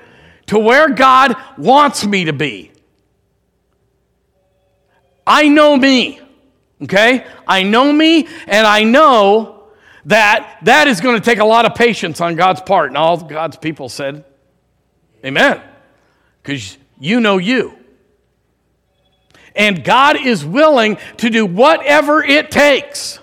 to 0.47 0.59
where 0.59 0.89
God 0.89 1.35
wants 1.57 2.05
me 2.05 2.25
to 2.25 2.33
be. 2.33 2.71
I 5.25 5.47
know 5.47 5.77
me, 5.77 6.19
okay? 6.81 7.25
I 7.47 7.63
know 7.63 7.93
me, 7.93 8.27
and 8.47 8.65
I 8.65 8.83
know 8.83 9.63
that 10.05 10.57
that 10.63 10.87
is 10.87 11.01
going 11.01 11.15
to 11.15 11.23
take 11.23 11.37
a 11.37 11.45
lot 11.45 11.65
of 11.65 11.75
patience 11.75 12.19
on 12.19 12.35
God's 12.35 12.61
part. 12.61 12.87
And 12.87 12.97
all 12.97 13.17
God's 13.17 13.57
people 13.57 13.89
said, 13.89 14.25
Amen. 15.23 15.61
Because 16.41 16.77
you 16.99 17.19
know 17.19 17.37
you. 17.37 17.78
And 19.55 19.83
God 19.83 20.17
is 20.17 20.45
willing 20.45 20.97
to 21.17 21.29
do 21.29 21.45
whatever 21.45 22.23
it 22.23 22.51
takes 22.51 23.19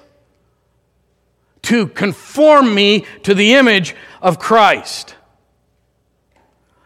to 1.62 1.88
conform 1.88 2.74
me 2.74 3.04
to 3.24 3.34
the 3.34 3.54
image 3.54 3.94
of 4.22 4.38
Christ. 4.38 5.14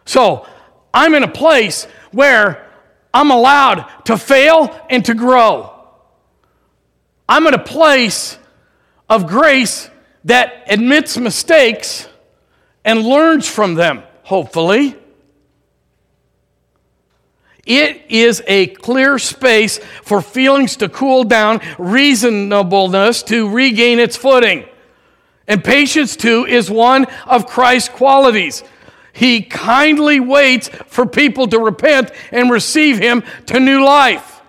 So 0.04 0.46
I'm 0.92 1.14
in 1.14 1.22
a 1.22 1.30
place 1.30 1.84
where 2.12 2.66
I'm 3.12 3.30
allowed 3.30 3.86
to 4.06 4.16
fail 4.16 4.74
and 4.88 5.04
to 5.04 5.14
grow. 5.14 5.72
I'm 7.28 7.46
in 7.46 7.54
a 7.54 7.62
place 7.62 8.38
of 9.08 9.26
grace 9.26 9.90
that 10.24 10.64
admits 10.66 11.16
mistakes 11.16 12.08
and 12.84 13.02
learns 13.02 13.48
from 13.48 13.74
them, 13.74 14.02
hopefully. 14.22 14.96
It 17.66 18.06
is 18.08 18.42
a 18.46 18.68
clear 18.68 19.18
space 19.18 19.78
for 20.02 20.22
feelings 20.22 20.76
to 20.76 20.88
cool 20.88 21.24
down, 21.24 21.60
reasonableness 21.78 23.22
to 23.24 23.48
regain 23.48 23.98
its 23.98 24.16
footing. 24.16 24.64
And 25.46 25.62
patience, 25.62 26.16
too, 26.16 26.46
is 26.46 26.70
one 26.70 27.06
of 27.26 27.46
Christ's 27.46 27.88
qualities. 27.88 28.62
He 29.12 29.42
kindly 29.42 30.20
waits 30.20 30.68
for 30.68 31.04
people 31.06 31.48
to 31.48 31.58
repent 31.58 32.12
and 32.30 32.50
receive 32.50 32.98
Him 32.98 33.24
to 33.46 33.58
new 33.58 33.84
life. 33.84 34.40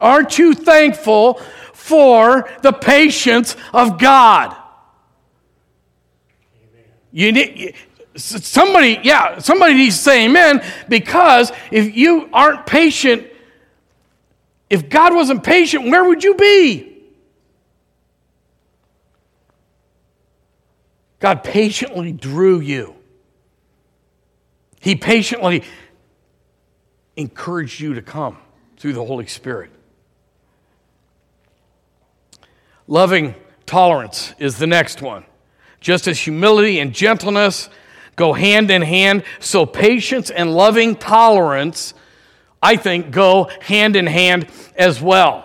Aren't 0.00 0.38
you 0.38 0.54
thankful 0.54 1.40
for 1.72 2.48
the 2.62 2.72
patience 2.72 3.56
of 3.72 3.98
God? 3.98 4.56
You 7.10 7.32
need, 7.32 7.74
Somebody, 8.16 9.00
yeah, 9.02 9.38
somebody 9.38 9.74
needs 9.74 9.96
to 9.96 10.02
say 10.02 10.24
amen 10.26 10.64
because 10.88 11.52
if 11.70 11.96
you 11.96 12.28
aren't 12.32 12.66
patient, 12.66 13.26
if 14.70 14.88
God 14.88 15.14
wasn't 15.14 15.44
patient, 15.44 15.90
where 15.90 16.04
would 16.04 16.24
you 16.24 16.34
be? 16.34 16.96
God 21.18 21.44
patiently 21.44 22.12
drew 22.12 22.60
you. 22.60 22.94
He 24.80 24.96
patiently 24.96 25.64
encouraged 27.16 27.80
you 27.80 27.94
to 27.94 28.02
come 28.02 28.38
through 28.76 28.92
the 28.92 29.04
Holy 29.04 29.26
Spirit. 29.26 29.70
Loving 32.86 33.34
tolerance 33.64 34.34
is 34.38 34.58
the 34.58 34.66
next 34.66 35.02
one. 35.02 35.24
Just 35.80 36.06
as 36.06 36.20
humility 36.20 36.78
and 36.78 36.92
gentleness 36.92 37.68
go 38.16 38.32
hand 38.32 38.70
in 38.70 38.82
hand. 38.82 39.22
So 39.38 39.66
patience 39.66 40.30
and 40.30 40.54
loving 40.54 40.96
tolerance, 40.96 41.94
I 42.62 42.76
think, 42.76 43.10
go 43.10 43.50
hand 43.60 43.94
in 43.94 44.06
hand 44.06 44.48
as 44.76 45.00
well. 45.00 45.42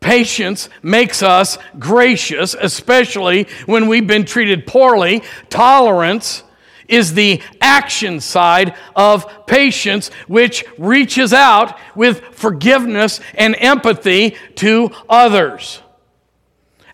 Patience 0.00 0.68
makes 0.82 1.22
us 1.22 1.58
gracious, 1.78 2.54
especially 2.54 3.48
when 3.66 3.88
we've 3.88 4.06
been 4.06 4.24
treated 4.24 4.66
poorly. 4.66 5.22
Tolerance 5.50 6.44
is 6.88 7.14
the 7.14 7.42
action 7.60 8.20
side 8.20 8.76
of 8.94 9.46
patience, 9.46 10.10
which 10.28 10.64
reaches 10.78 11.32
out 11.32 11.76
with 11.96 12.20
forgiveness 12.32 13.20
and 13.34 13.56
empathy 13.58 14.36
to 14.56 14.90
others. 15.08 15.82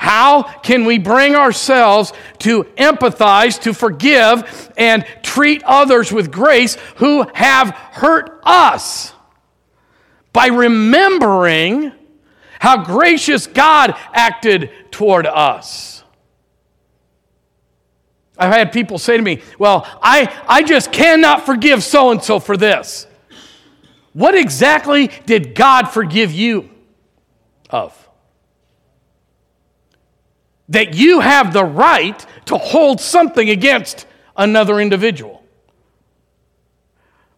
How 0.03 0.43
can 0.43 0.85
we 0.85 0.99
bring 0.99 1.37
ourselves 1.37 2.13
to 2.41 2.65
empathize, 2.77 3.63
to 3.63 3.73
forgive, 3.73 4.73
and 4.77 5.07
treat 5.23 5.63
others 5.63 6.11
with 6.11 6.33
grace 6.33 6.77
who 6.97 7.25
have 7.35 7.71
hurt 7.71 8.41
us? 8.43 9.13
By 10.33 10.49
remembering 10.49 11.93
how 12.59 12.83
gracious 12.83 13.47
God 13.47 13.95
acted 14.13 14.73
toward 14.91 15.25
us. 15.25 16.03
I've 18.37 18.53
had 18.53 18.73
people 18.73 18.99
say 18.99 19.17
to 19.17 19.23
me, 19.23 19.41
Well, 19.57 19.87
I, 20.03 20.37
I 20.49 20.65
just 20.65 20.91
cannot 20.91 21.47
forgive 21.47 21.85
so 21.85 22.11
and 22.11 22.21
so 22.21 22.41
for 22.41 22.57
this. 22.57 23.07
What 24.15 24.35
exactly 24.35 25.13
did 25.27 25.55
God 25.55 25.85
forgive 25.85 26.33
you 26.33 26.71
of? 27.71 27.97
That 30.73 30.95
you 30.95 31.21
have 31.21 31.53
the 31.53 31.65
right 31.65 32.27
to 32.47 32.59
hold 32.59 33.01
something 33.01 33.49
against 33.49 34.07
another 34.37 34.81
individual. 34.81 35.43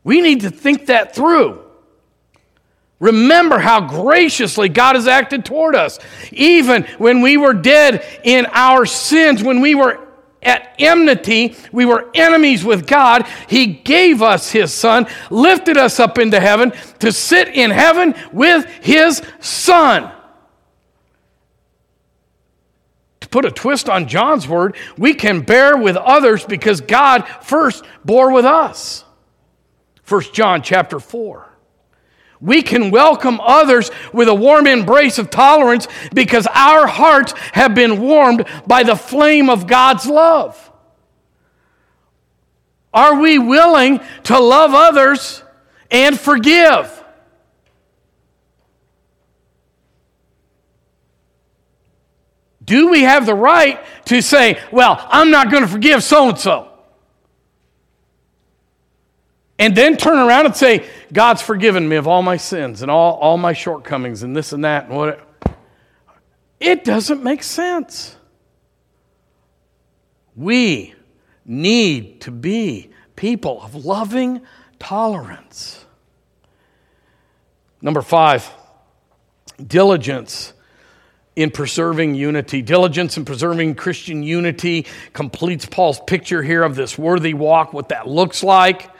We 0.04 0.20
need 0.20 0.42
to 0.42 0.50
think 0.50 0.86
that 0.86 1.14
through. 1.14 1.60
Remember 3.00 3.58
how 3.58 3.80
graciously 3.80 4.68
God 4.68 4.94
has 4.94 5.08
acted 5.08 5.44
toward 5.44 5.74
us. 5.74 5.98
Even 6.32 6.84
when 6.98 7.22
we 7.22 7.36
were 7.36 7.54
dead 7.54 8.04
in 8.22 8.46
our 8.52 8.86
sins, 8.86 9.42
when 9.42 9.60
we 9.60 9.74
were 9.74 10.00
at 10.42 10.74
enmity, 10.78 11.56
we 11.72 11.86
were 11.86 12.10
enemies 12.14 12.64
with 12.64 12.86
God. 12.86 13.26
He 13.48 13.66
gave 13.66 14.22
us 14.22 14.50
His 14.50 14.72
Son, 14.72 15.06
lifted 15.30 15.76
us 15.76 15.98
up 15.98 16.18
into 16.18 16.38
heaven 16.38 16.72
to 17.00 17.12
sit 17.12 17.48
in 17.48 17.70
heaven 17.70 18.14
with 18.32 18.66
His 18.82 19.22
Son. 19.40 20.12
To 23.20 23.23
put 23.34 23.44
a 23.44 23.50
twist 23.50 23.88
on 23.88 24.06
John's 24.06 24.46
word, 24.46 24.76
we 24.96 25.12
can 25.12 25.40
bear 25.40 25.76
with 25.76 25.96
others 25.96 26.44
because 26.44 26.80
God 26.80 27.26
first 27.42 27.84
bore 28.04 28.30
with 28.30 28.44
us. 28.44 29.04
1 30.06 30.22
John 30.32 30.62
chapter 30.62 31.00
4. 31.00 31.44
We 32.40 32.62
can 32.62 32.92
welcome 32.92 33.40
others 33.40 33.90
with 34.12 34.28
a 34.28 34.34
warm 34.36 34.68
embrace 34.68 35.18
of 35.18 35.30
tolerance 35.30 35.88
because 36.14 36.46
our 36.46 36.86
hearts 36.86 37.32
have 37.54 37.74
been 37.74 38.00
warmed 38.00 38.46
by 38.68 38.84
the 38.84 38.94
flame 38.94 39.50
of 39.50 39.66
God's 39.66 40.06
love. 40.06 40.70
Are 42.92 43.18
we 43.18 43.40
willing 43.40 43.98
to 44.24 44.38
love 44.38 44.74
others 44.74 45.42
and 45.90 46.16
forgive? 46.20 46.93
Do 52.64 52.90
we 52.90 53.02
have 53.02 53.26
the 53.26 53.34
right 53.34 53.84
to 54.06 54.22
say, 54.22 54.58
well, 54.72 55.06
I'm 55.10 55.30
not 55.30 55.50
going 55.50 55.62
to 55.62 55.68
forgive 55.68 56.02
so 56.02 56.30
and 56.30 56.38
so? 56.38 56.74
and 59.58 59.76
then 59.76 59.96
turn 59.96 60.18
around 60.18 60.46
and 60.46 60.56
say, 60.56 60.84
God's 61.12 61.42
forgiven 61.42 61.88
me 61.88 61.96
of 61.96 62.08
all 62.08 62.22
my 62.22 62.36
sins 62.36 62.82
and 62.82 62.90
all, 62.90 63.14
all 63.14 63.36
my 63.36 63.52
shortcomings 63.52 64.22
and 64.22 64.34
this 64.34 64.52
and 64.52 64.64
that 64.64 64.86
and 64.86 64.96
what. 64.96 65.20
It 66.58 66.84
doesn't 66.84 67.22
make 67.22 67.42
sense. 67.42 68.16
We 70.34 70.94
need 71.44 72.22
to 72.22 72.30
be 72.30 72.90
people 73.14 73.62
of 73.62 73.84
loving 73.84 74.40
tolerance. 74.78 75.84
Number 77.80 78.02
five, 78.02 78.50
diligence 79.64 80.53
in 81.36 81.50
preserving 81.50 82.14
unity. 82.14 82.62
Diligence 82.62 83.16
in 83.16 83.24
preserving 83.24 83.74
Christian 83.74 84.22
unity 84.22 84.86
completes 85.12 85.66
Paul's 85.66 86.00
picture 86.06 86.42
here 86.42 86.62
of 86.62 86.76
this 86.76 86.96
worthy 86.96 87.34
walk, 87.34 87.72
what 87.72 87.88
that 87.88 88.08
looks 88.08 88.42
like 88.42 88.90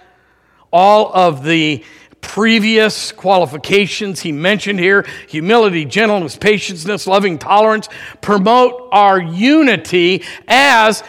all 0.75 1.13
of 1.15 1.45
the 1.45 1.85
previous 2.21 3.13
qualifications 3.13 4.19
he 4.21 4.33
mentioned 4.33 4.81
here 4.81 5.07
humility, 5.29 5.85
gentleness, 5.85 6.37
patience, 6.37 7.07
loving 7.07 7.39
tolerance 7.39 7.89
promote 8.21 8.89
our 8.91 9.23
unity 9.23 10.25
as 10.49 11.05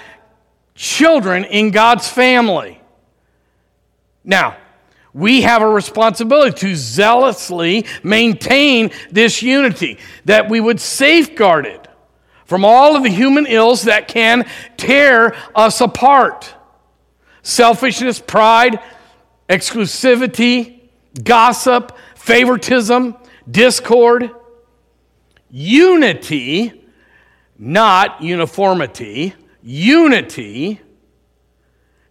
children 0.76 1.44
in 1.46 1.72
God's 1.72 2.08
family. 2.08 2.80
Now, 4.24 4.56
we 5.16 5.44
have 5.44 5.62
a 5.62 5.70
responsibility 5.70 6.52
to 6.60 6.76
zealously 6.76 7.86
maintain 8.04 8.92
this 9.10 9.42
unity, 9.42 9.98
that 10.26 10.50
we 10.50 10.60
would 10.60 10.82
safeguard 10.82 11.66
it 11.66 11.88
from 12.44 12.66
all 12.66 12.98
of 12.98 13.04
the 13.04 13.10
human 13.10 13.46
ills 13.46 13.84
that 13.84 14.10
can 14.10 14.46
tear 14.76 15.34
us 15.56 15.80
apart. 15.80 16.54
Selfishness, 17.44 18.20
pride, 18.20 18.78
exclusivity, 19.48 20.82
gossip, 21.24 21.98
favoritism, 22.16 23.16
discord. 23.50 24.32
Unity, 25.50 26.84
not 27.58 28.22
uniformity, 28.22 29.34
unity 29.64 30.82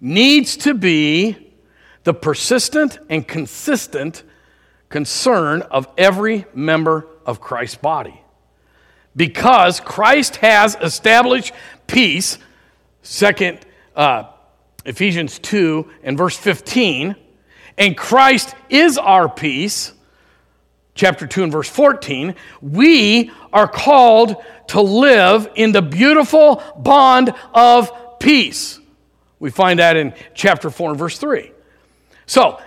needs 0.00 0.56
to 0.56 0.72
be 0.72 1.43
the 2.04 2.14
persistent 2.14 2.98
and 3.08 3.26
consistent 3.26 4.22
concern 4.88 5.62
of 5.62 5.88
every 5.98 6.44
member 6.54 7.06
of 7.26 7.40
Christ's 7.40 7.76
body. 7.76 8.20
Because 9.16 9.80
Christ 9.80 10.36
has 10.36 10.76
established 10.80 11.52
peace, 11.86 12.38
second 13.02 13.60
uh, 13.96 14.24
Ephesians 14.84 15.38
2 15.38 15.90
and 16.02 16.18
verse 16.18 16.36
15, 16.36 17.16
and 17.78 17.96
Christ 17.96 18.54
is 18.68 18.98
our 18.98 19.28
peace, 19.28 19.92
chapter 20.94 21.26
2 21.26 21.44
and 21.44 21.52
verse 21.52 21.68
14, 21.68 22.34
we 22.60 23.30
are 23.52 23.68
called 23.68 24.36
to 24.68 24.80
live 24.80 25.50
in 25.54 25.72
the 25.72 25.82
beautiful 25.82 26.62
bond 26.76 27.32
of 27.52 28.18
peace. 28.18 28.78
We 29.38 29.50
find 29.50 29.78
that 29.78 29.96
in 29.96 30.14
chapter 30.34 30.70
4 30.70 30.90
and 30.90 30.98
verse 30.98 31.18
3. 31.18 31.53
So, 32.26 32.60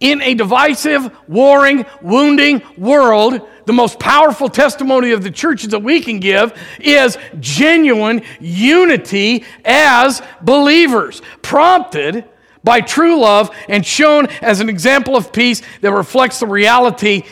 in 0.00 0.20
a 0.22 0.34
divisive, 0.34 1.10
warring, 1.28 1.86
wounding 2.02 2.62
world, 2.76 3.48
the 3.64 3.72
most 3.72 3.98
powerful 3.98 4.48
testimony 4.48 5.12
of 5.12 5.22
the 5.22 5.30
churches 5.30 5.70
that 5.70 5.80
we 5.80 6.00
can 6.00 6.20
give 6.20 6.52
is 6.78 7.16
genuine 7.40 8.22
unity 8.40 9.44
as 9.64 10.20
believers, 10.42 11.22
prompted 11.40 12.24
by 12.62 12.80
true 12.80 13.20
love 13.20 13.54
and 13.68 13.84
shown 13.84 14.26
as 14.42 14.60
an 14.60 14.68
example 14.68 15.16
of 15.16 15.32
peace 15.32 15.62
that 15.80 15.92
reflects 15.92 16.40
the 16.40 16.46
reality 16.46 17.22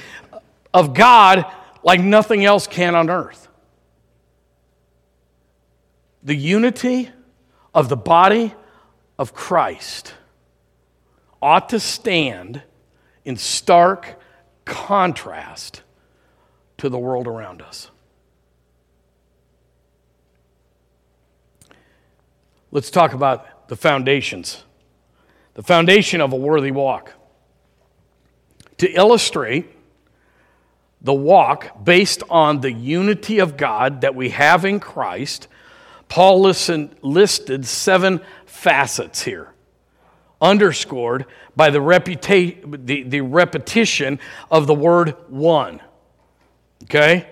of 0.72 0.94
God 0.94 1.44
like 1.82 2.00
nothing 2.00 2.44
else 2.44 2.66
can 2.66 2.94
on 2.94 3.10
earth. 3.10 3.48
The 6.22 6.36
unity 6.36 7.10
of 7.74 7.88
the 7.88 7.96
body 7.96 8.54
of 9.18 9.34
Christ 9.34 10.14
ought 11.42 11.68
to 11.70 11.80
stand 11.80 12.62
in 13.24 13.36
stark 13.36 14.20
contrast 14.64 15.82
to 16.78 16.88
the 16.88 16.98
world 16.98 17.26
around 17.26 17.60
us. 17.60 17.90
Let's 22.70 22.90
talk 22.90 23.12
about 23.12 23.68
the 23.68 23.76
foundations 23.76 24.64
the 25.54 25.62
foundation 25.62 26.20
of 26.20 26.32
a 26.32 26.36
worthy 26.36 26.70
walk. 26.70 27.12
To 28.78 28.90
illustrate 28.90 29.66
the 31.00 31.12
walk 31.12 31.84
based 31.84 32.22
on 32.30 32.60
the 32.60 32.72
unity 32.72 33.38
of 33.38 33.56
God 33.56 34.00
that 34.00 34.14
we 34.14 34.30
have 34.30 34.64
in 34.64 34.80
Christ, 34.80 35.48
Paul 36.08 36.40
listed 36.40 37.66
seven 37.66 38.20
facets 38.46 39.22
here, 39.22 39.51
underscored 40.42 41.24
by 41.56 41.70
the, 41.70 41.78
reputa- 41.78 42.86
the, 42.86 43.04
the 43.04 43.20
repetition 43.22 44.18
of 44.50 44.66
the 44.66 44.74
word 44.74 45.14
one. 45.28 45.80
Okay? 46.84 47.28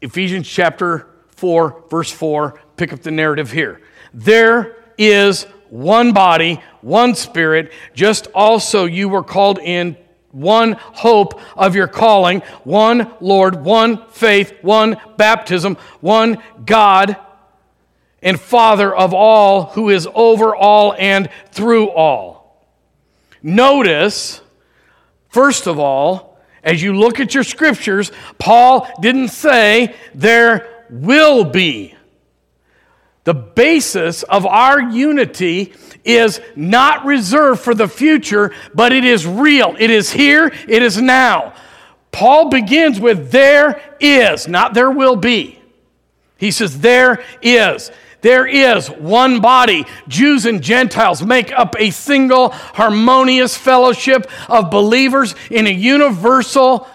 Ephesians 0.00 0.48
chapter 0.48 1.08
4, 1.30 1.84
verse 1.90 2.10
4, 2.10 2.60
pick 2.76 2.92
up 2.92 3.00
the 3.00 3.10
narrative 3.10 3.50
here. 3.50 3.82
There 4.14 4.76
is 4.96 5.44
one 5.68 6.12
body, 6.12 6.62
one 6.80 7.14
spirit, 7.14 7.72
just 7.92 8.28
also 8.34 8.84
you 8.84 9.08
were 9.08 9.24
called 9.24 9.58
in 9.58 9.96
one 10.30 10.72
hope 10.72 11.40
of 11.56 11.74
your 11.74 11.88
calling, 11.88 12.40
one 12.62 13.10
Lord, 13.20 13.64
one 13.64 14.06
faith, 14.08 14.54
one 14.62 15.00
baptism, 15.16 15.76
one 16.00 16.42
God 16.64 17.16
and 18.26 18.40
Father 18.40 18.94
of 18.94 19.14
all, 19.14 19.66
who 19.66 19.88
is 19.88 20.08
over 20.12 20.54
all 20.54 20.94
and 20.98 21.30
through 21.52 21.88
all. 21.90 22.66
Notice, 23.40 24.40
first 25.28 25.68
of 25.68 25.78
all, 25.78 26.36
as 26.64 26.82
you 26.82 26.92
look 26.92 27.20
at 27.20 27.34
your 27.34 27.44
scriptures, 27.44 28.10
Paul 28.38 28.88
didn't 29.00 29.28
say 29.28 29.94
there 30.12 30.84
will 30.90 31.44
be 31.44 31.94
the 33.22 33.34
basis 33.34 34.24
of 34.24 34.44
our 34.44 34.80
unity 34.80 35.74
is 36.04 36.40
not 36.56 37.04
reserved 37.04 37.60
for 37.60 37.74
the 37.74 37.88
future, 37.88 38.52
but 38.74 38.92
it 38.92 39.04
is 39.04 39.24
real. 39.24 39.76
It 39.78 39.90
is 39.90 40.10
here, 40.10 40.52
it 40.68 40.82
is 40.82 41.00
now. 41.00 41.54
Paul 42.10 42.48
begins 42.48 42.98
with 42.98 43.30
there 43.30 43.80
is, 44.00 44.48
not 44.48 44.74
there 44.74 44.90
will 44.90 45.16
be. 45.16 45.60
He 46.38 46.50
says, 46.50 46.80
there 46.80 47.24
is. 47.40 47.90
There 48.26 48.44
is 48.48 48.90
one 48.90 49.38
body. 49.38 49.86
Jews 50.08 50.46
and 50.46 50.60
Gentiles 50.60 51.22
make 51.22 51.52
up 51.52 51.76
a 51.78 51.90
single 51.90 52.48
harmonious 52.48 53.56
fellowship 53.56 54.28
of 54.48 54.68
believers 54.68 55.36
in 55.48 55.68
a 55.68 55.70
universal 55.70 56.88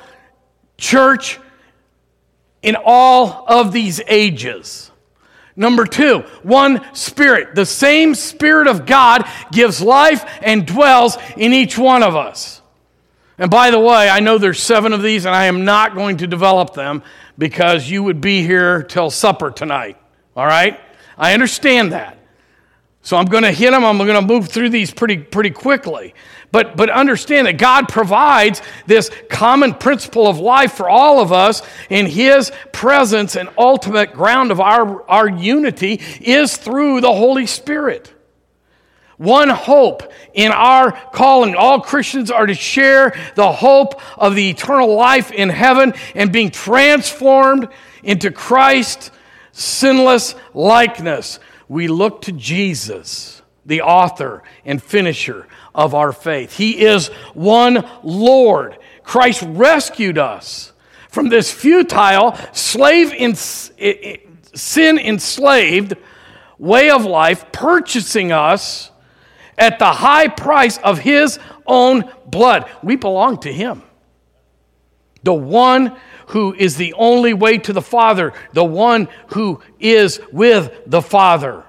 church 0.78 1.40
in 2.62 2.76
all 2.84 3.46
of 3.48 3.72
these 3.72 4.02
ages. 4.10 4.92
Number 5.56 5.86
two, 5.86 6.26
one 6.44 6.84
spirit. 6.94 7.56
The 7.56 7.66
same 7.66 8.14
spirit 8.14 8.68
of 8.68 8.86
God 8.86 9.26
gives 9.54 9.82
life 9.82 10.30
and 10.42 10.68
dwells 10.68 11.18
in 11.38 11.54
each 11.54 11.78
one 11.78 12.04
of 12.04 12.14
us. 12.14 12.62
And 13.38 13.50
by 13.50 13.72
the 13.72 13.80
way, 13.80 14.10
I 14.10 14.20
know 14.20 14.38
there's 14.38 14.62
seven 14.62 14.92
of 14.92 15.02
these, 15.02 15.24
and 15.24 15.34
I 15.34 15.46
am 15.46 15.64
not 15.64 15.96
going 15.96 16.18
to 16.18 16.28
develop 16.28 16.74
them 16.74 17.04
because 17.38 17.90
you 17.90 18.04
would 18.04 18.20
be 18.20 18.42
here 18.42 18.84
till 18.84 19.10
supper 19.10 19.50
tonight. 19.50 19.96
All 20.36 20.46
right? 20.46 20.78
I 21.22 21.36
understand 21.36 21.92
that. 21.92 22.18
So 23.04 23.16
I'm 23.16 23.28
going 23.28 23.44
to 23.44 23.52
hit 23.52 23.72
them. 23.72 23.86
I'm 23.86 23.98
going 24.00 24.20
to 24.20 24.22
move 24.22 24.50
through 24.50 24.70
these 24.70 24.92
pretty, 24.92 25.18
pretty 25.18 25.52
quickly. 25.52 26.16
But, 26.52 26.76
but 26.76 26.90
understand 26.90 27.46
that 27.46 27.60
God 27.60 27.88
provides 27.88 28.62
this 28.88 29.12
common 29.30 29.76
principle 29.76 30.28
of 30.28 30.40
life 30.40 30.74
for 30.74 30.90
all 30.90 31.20
of 31.20 31.32
us, 31.32 31.62
in 31.90 32.08
His 32.08 32.52
presence 32.72 33.36
and 33.36 33.50
ultimate 33.56 34.14
ground 34.14 34.52
of 34.52 34.60
our, 34.60 35.08
our 35.10 35.30
unity 35.30 36.02
is 36.20 36.58
through 36.58 37.02
the 37.02 37.14
Holy 37.14 37.46
Spirit. 37.46 38.12
One 39.18 39.50
hope 39.50 40.12
in 40.34 40.52
our 40.52 40.92
calling. 40.92 41.54
All 41.54 41.82
Christians 41.82 42.32
are 42.32 42.48
to 42.48 42.56
share 42.56 43.16
the 43.36 43.52
hope 43.52 44.02
of 44.18 44.34
the 44.34 44.50
eternal 44.50 44.96
life 44.96 45.32
in 45.32 45.50
heaven 45.50 45.94
and 46.16 46.32
being 46.32 46.50
transformed 46.50 47.68
into 48.04 48.32
Christ's 48.32 49.12
sinless 49.52 50.36
likeness. 50.54 51.40
We 51.68 51.88
look 51.88 52.22
to 52.24 52.32
Jesus, 52.32 53.42
the 53.66 53.82
author 53.82 54.44
and 54.66 54.82
finisher 54.82 55.48
of 55.74 55.94
our 55.94 56.12
faith. 56.12 56.58
He 56.58 56.84
is 56.86 57.08
one 57.34 57.88
Lord. 58.04 58.78
Christ 59.04 59.44
rescued 59.46 60.18
us 60.18 60.74
from 61.10 61.30
this 61.30 61.52
futile, 61.52 62.38
slave 62.54 63.14
in, 63.14 63.36
sin 63.36 64.98
enslaved 64.98 65.96
way 66.58 66.90
of 66.90 67.06
life, 67.06 67.52
purchasing 67.52 68.32
us 68.32 68.92
at 69.58 69.80
the 69.80 69.92
high 69.92 70.28
price 70.28 70.78
of 70.78 71.00
his 71.00 71.40
own 71.66 72.10
blood. 72.26 72.70
We 72.82 72.96
belong 72.96 73.40
to 73.40 73.52
him. 73.52 73.84
The 75.24 75.34
one 75.34 75.98
who 76.32 76.54
is 76.54 76.78
the 76.78 76.94
only 76.94 77.34
way 77.34 77.58
to 77.58 77.74
the 77.74 77.82
Father, 77.82 78.32
the 78.54 78.64
one 78.64 79.10
who 79.34 79.62
is 79.80 80.22
with 80.32 80.72
the 80.86 81.02
Father. 81.02 81.64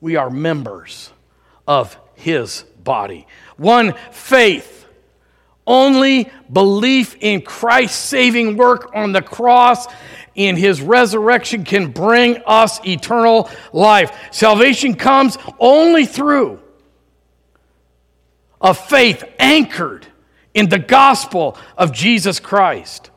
We 0.00 0.14
are 0.14 0.30
members 0.30 1.10
of 1.66 1.98
his 2.14 2.62
body. 2.82 3.26
One 3.56 3.94
faith. 4.12 4.86
Only 5.66 6.30
belief 6.52 7.16
in 7.20 7.42
Christ's 7.42 7.98
saving 7.98 8.56
work 8.56 8.90
on 8.94 9.12
the 9.12 9.22
cross 9.22 9.86
in 10.36 10.56
his 10.56 10.80
resurrection 10.80 11.64
can 11.64 11.90
bring 11.90 12.38
us 12.46 12.84
eternal 12.86 13.50
life. 13.72 14.16
Salvation 14.30 14.94
comes 14.94 15.38
only 15.58 16.06
through 16.06 16.60
a 18.60 18.74
faith 18.74 19.24
anchored 19.40 20.06
in 20.54 20.68
the 20.68 20.78
gospel 20.78 21.56
of 21.76 21.92
Jesus 21.92 22.38
Christ. 22.38 23.11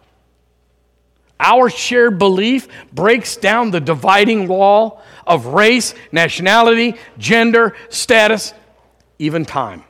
Our 1.40 1.70
shared 1.70 2.18
belief 2.18 2.68
breaks 2.94 3.36
down 3.36 3.72
the 3.72 3.82
dividing 3.82 4.48
wall 4.48 5.04
of 5.28 5.48
race, 5.48 5.94
nationality, 6.12 6.96
gender, 7.18 7.76
status, 7.90 8.54
even 9.20 9.46
time. 9.46 9.84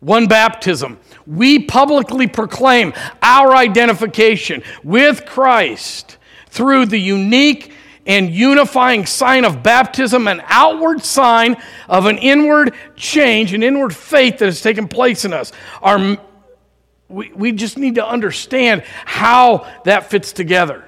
One 0.00 0.26
baptism. 0.26 0.98
We 1.26 1.60
publicly 1.60 2.26
proclaim 2.26 2.92
our 3.22 3.56
identification 3.56 4.62
with 4.84 5.24
Christ 5.24 6.18
through 6.48 6.86
the 6.86 6.98
unique 6.98 7.72
and 8.06 8.30
unifying 8.30 9.04
sign 9.04 9.44
of 9.44 9.62
baptism, 9.62 10.28
an 10.28 10.42
outward 10.46 11.02
sign 11.02 11.56
of 11.88 12.06
an 12.06 12.18
inward 12.18 12.74
change, 12.94 13.52
an 13.52 13.62
inward 13.62 13.94
faith 13.94 14.38
that 14.38 14.46
has 14.46 14.60
taken 14.60 14.86
place 14.86 15.24
in 15.24 15.32
us. 15.32 15.52
Our, 15.82 16.18
we, 17.08 17.32
we 17.32 17.52
just 17.52 17.78
need 17.78 17.96
to 17.96 18.06
understand 18.06 18.82
how 19.04 19.70
that 19.84 20.10
fits 20.10 20.32
together. 20.32 20.84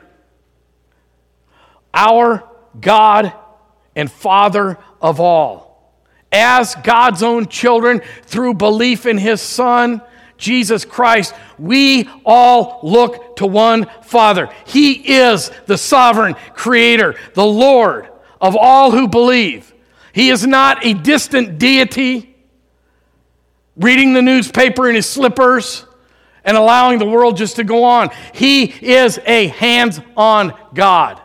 Our 1.95 2.45
God 2.81 3.33
and 3.95 4.11
Father 4.11 4.79
of 5.01 5.21
all. 5.21 5.69
As 6.31 6.75
God's 6.77 7.23
own 7.23 7.47
children, 7.47 8.03
through 8.25 8.55
belief 8.55 9.07
in 9.07 9.17
His 9.17 9.41
Son, 9.41 10.03
Jesus 10.37 10.85
Christ, 10.85 11.35
we 11.59 12.09
all 12.25 12.81
look 12.83 13.37
to 13.37 13.47
one 13.47 13.87
Father. 14.03 14.49
He 14.67 14.93
is 14.93 15.51
the 15.67 15.79
sovereign 15.79 16.35
creator, 16.55 17.17
the 17.35 17.47
Lord 17.47 18.09
of 18.41 18.57
all 18.57 18.91
who 18.91 19.09
believe. 19.09 19.73
He 20.13 20.31
is 20.31 20.47
not 20.47 20.85
a 20.85 20.95
distant 20.95 21.59
deity 21.59 22.35
reading 23.77 24.13
the 24.13 24.23
newspaper 24.23 24.89
in 24.89 24.97
his 24.97 25.09
slippers 25.09 25.85
and 26.49 26.57
allowing 26.57 26.99
the 26.99 27.05
world 27.05 27.37
just 27.37 27.57
to 27.57 27.63
go 27.63 27.85
on. 27.85 28.09
He 28.33 28.65
is 28.65 29.21
a 29.27 29.49
hands 29.49 30.01
on 30.17 30.59
God. 30.73 31.21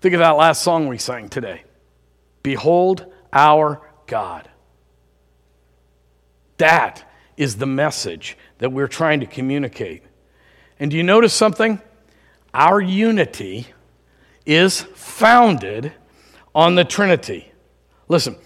Think 0.00 0.14
of 0.14 0.20
that 0.20 0.38
last 0.38 0.62
song 0.62 0.88
we 0.88 0.96
sang 0.96 1.28
today 1.28 1.64
Behold 2.42 3.04
our 3.30 3.82
God. 4.06 4.48
That 6.56 7.06
is 7.36 7.56
the 7.56 7.66
message 7.66 8.38
that 8.56 8.72
we're 8.72 8.88
trying 8.88 9.20
to 9.20 9.26
communicate. 9.26 10.02
And 10.80 10.90
do 10.90 10.96
you 10.96 11.02
notice 11.02 11.34
something? 11.34 11.78
Our 12.54 12.80
unity 12.80 13.66
is 14.46 14.80
founded 14.80 15.92
on 16.54 16.74
the 16.74 16.84
Trinity. 16.84 17.52
Listen, 18.08 18.38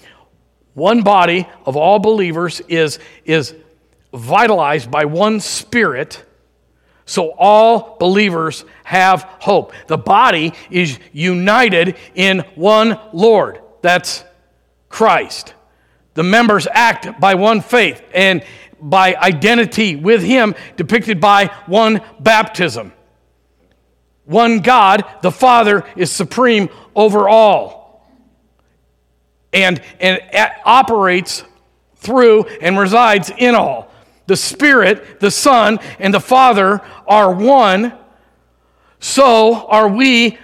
one 0.75 1.03
body 1.03 1.47
of 1.65 1.77
all 1.77 2.01
believers 2.01 2.61
is, 2.67 2.99
is 3.25 3.55
vitalized 4.13 4.91
by 4.91 5.05
one 5.05 5.41
spirit, 5.41 6.25
so 7.05 7.33
all 7.39 7.97
believers 7.99 8.65
have 8.85 9.23
hope. 9.41 9.73
The 9.87 9.99
body 9.99 10.53
is 10.71 10.99
united 11.13 11.97
in 12.15 12.41
one 12.55 12.99
Lord. 13.13 13.61
That's 13.83 14.25
Christ. 14.89 15.55
The 16.15 16.23
members 16.23 16.67
act 16.71 17.21
by 17.21 17.35
one 17.35 17.61
faith, 17.61 18.03
and 18.15 18.43
by 18.81 19.15
identity 19.15 19.97
with 19.97 20.23
Him, 20.23 20.55
depicted 20.77 21.21
by 21.21 21.47
one 21.67 22.01
baptism. 22.21 22.93
One 24.25 24.61
God, 24.61 25.05
the 25.23 25.33
Father, 25.33 25.85
is 25.97 26.13
supreme 26.13 26.69
over 26.95 27.29
all 27.29 27.79
and, 29.53 29.81
and 30.01 30.21
operates 30.65 31.45
through 31.97 32.45
and 32.61 32.79
resides 32.79 33.31
in 33.37 33.55
all. 33.55 33.88
The 34.29 34.37
Spirit, 34.37 35.19
the 35.19 35.33
Son, 35.33 35.81
and 35.99 36.15
the 36.15 36.21
Father 36.21 36.81
are 37.09 37.35
one. 37.35 37.93
So 39.01 39.67
are 39.67 39.89
we 39.89 40.39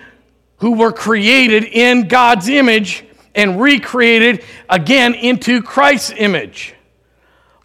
who 0.56 0.72
were 0.72 0.92
created 0.92 1.64
in 1.64 2.08
God's 2.08 2.48
image 2.48 3.04
and 3.34 3.60
recreated 3.60 4.42
again 4.68 5.14
into 5.14 5.62
Christ's 5.62 6.14
image. 6.16 6.74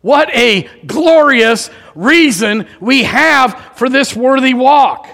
What 0.01 0.29
a 0.35 0.69
glorious 0.85 1.69
reason 1.93 2.67
we 2.79 3.03
have 3.03 3.73
for 3.75 3.89
this 3.89 4.15
worthy 4.15 4.53
walk. 4.53 5.07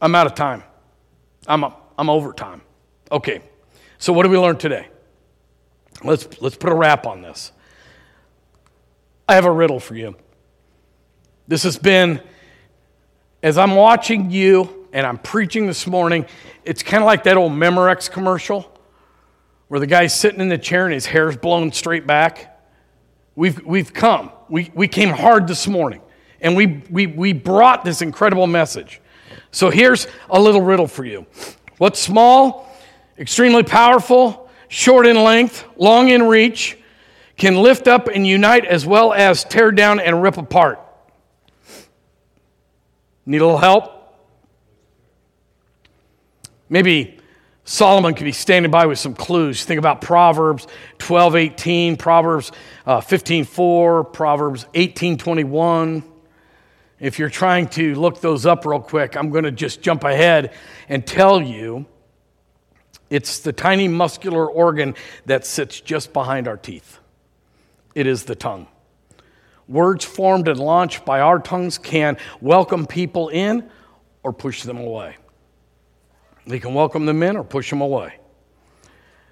I'm 0.00 0.14
out 0.14 0.26
of 0.26 0.34
time. 0.34 0.62
I'm, 1.46 1.64
I'm 1.98 2.10
over 2.10 2.32
time. 2.32 2.60
Okay, 3.10 3.40
so 3.98 4.12
what 4.12 4.22
did 4.22 4.30
we 4.30 4.38
learn 4.38 4.58
today? 4.58 4.88
Let's, 6.04 6.40
let's 6.40 6.56
put 6.56 6.70
a 6.70 6.74
wrap 6.74 7.06
on 7.06 7.22
this. 7.22 7.52
I 9.28 9.34
have 9.34 9.44
a 9.44 9.50
riddle 9.52 9.80
for 9.80 9.94
you. 9.94 10.16
This 11.48 11.62
has 11.64 11.76
been, 11.76 12.22
as 13.42 13.58
I'm 13.58 13.74
watching 13.74 14.30
you 14.30 14.88
and 14.92 15.06
I'm 15.06 15.18
preaching 15.18 15.66
this 15.66 15.86
morning, 15.86 16.26
it's 16.64 16.82
kind 16.82 17.02
of 17.02 17.06
like 17.06 17.24
that 17.24 17.36
old 17.36 17.52
Memorex 17.52 18.10
commercial 18.10 18.72
where 19.68 19.80
the 19.80 19.86
guy's 19.86 20.18
sitting 20.18 20.40
in 20.40 20.48
the 20.48 20.58
chair 20.58 20.84
and 20.84 20.94
his 20.94 21.06
hair's 21.06 21.36
blown 21.36 21.72
straight 21.72 22.06
back. 22.06 22.58
We've, 23.34 23.62
we've 23.64 23.92
come. 23.92 24.30
We, 24.48 24.70
we 24.74 24.88
came 24.88 25.10
hard 25.10 25.46
this 25.46 25.66
morning 25.66 26.00
and 26.40 26.56
we, 26.56 26.82
we, 26.90 27.06
we 27.06 27.32
brought 27.32 27.84
this 27.84 28.02
incredible 28.02 28.46
message. 28.46 29.00
So 29.50 29.70
here's 29.70 30.06
a 30.30 30.40
little 30.40 30.62
riddle 30.62 30.86
for 30.86 31.04
you. 31.04 31.26
What's 31.78 31.98
small, 31.98 32.74
extremely 33.18 33.62
powerful, 33.62 34.47
short 34.68 35.06
in 35.06 35.16
length, 35.16 35.64
long 35.76 36.08
in 36.08 36.22
reach, 36.22 36.78
can 37.36 37.56
lift 37.56 37.88
up 37.88 38.08
and 38.08 38.26
unite 38.26 38.64
as 38.64 38.86
well 38.86 39.12
as 39.12 39.44
tear 39.44 39.72
down 39.72 40.00
and 40.00 40.22
rip 40.22 40.36
apart? 40.36 40.80
Need 43.26 43.40
a 43.40 43.44
little 43.44 43.58
help? 43.58 43.94
Maybe 46.68 47.18
Solomon 47.64 48.14
could 48.14 48.24
be 48.24 48.32
standing 48.32 48.70
by 48.70 48.86
with 48.86 48.98
some 48.98 49.14
clues. 49.14 49.64
Think 49.64 49.78
about 49.78 50.00
Proverbs 50.00 50.66
12, 50.98 51.36
18, 51.36 51.96
Proverbs 51.96 52.50
uh, 52.86 53.00
15, 53.00 53.44
4, 53.44 54.04
Proverbs 54.04 54.66
18, 54.74 55.18
21. 55.18 56.02
If 56.98 57.18
you're 57.18 57.28
trying 57.30 57.68
to 57.68 57.94
look 57.94 58.20
those 58.20 58.46
up 58.46 58.64
real 58.64 58.80
quick, 58.80 59.16
I'm 59.16 59.30
going 59.30 59.44
to 59.44 59.52
just 59.52 59.82
jump 59.82 60.04
ahead 60.04 60.54
and 60.88 61.06
tell 61.06 61.40
you 61.40 61.86
it's 63.10 63.38
the 63.38 63.52
tiny 63.52 63.88
muscular 63.88 64.46
organ 64.46 64.94
that 65.26 65.46
sits 65.46 65.80
just 65.80 66.12
behind 66.12 66.46
our 66.46 66.56
teeth. 66.56 66.98
It 67.94 68.06
is 68.06 68.24
the 68.24 68.34
tongue. 68.34 68.66
Words 69.66 70.04
formed 70.04 70.48
and 70.48 70.58
launched 70.58 71.04
by 71.04 71.20
our 71.20 71.38
tongues 71.38 71.78
can 71.78 72.16
welcome 72.40 72.86
people 72.86 73.28
in 73.28 73.68
or 74.22 74.32
push 74.32 74.62
them 74.62 74.78
away. 74.78 75.16
They 76.46 76.58
can 76.58 76.74
welcome 76.74 77.06
them 77.06 77.22
in 77.22 77.36
or 77.36 77.44
push 77.44 77.68
them 77.70 77.80
away. 77.80 78.18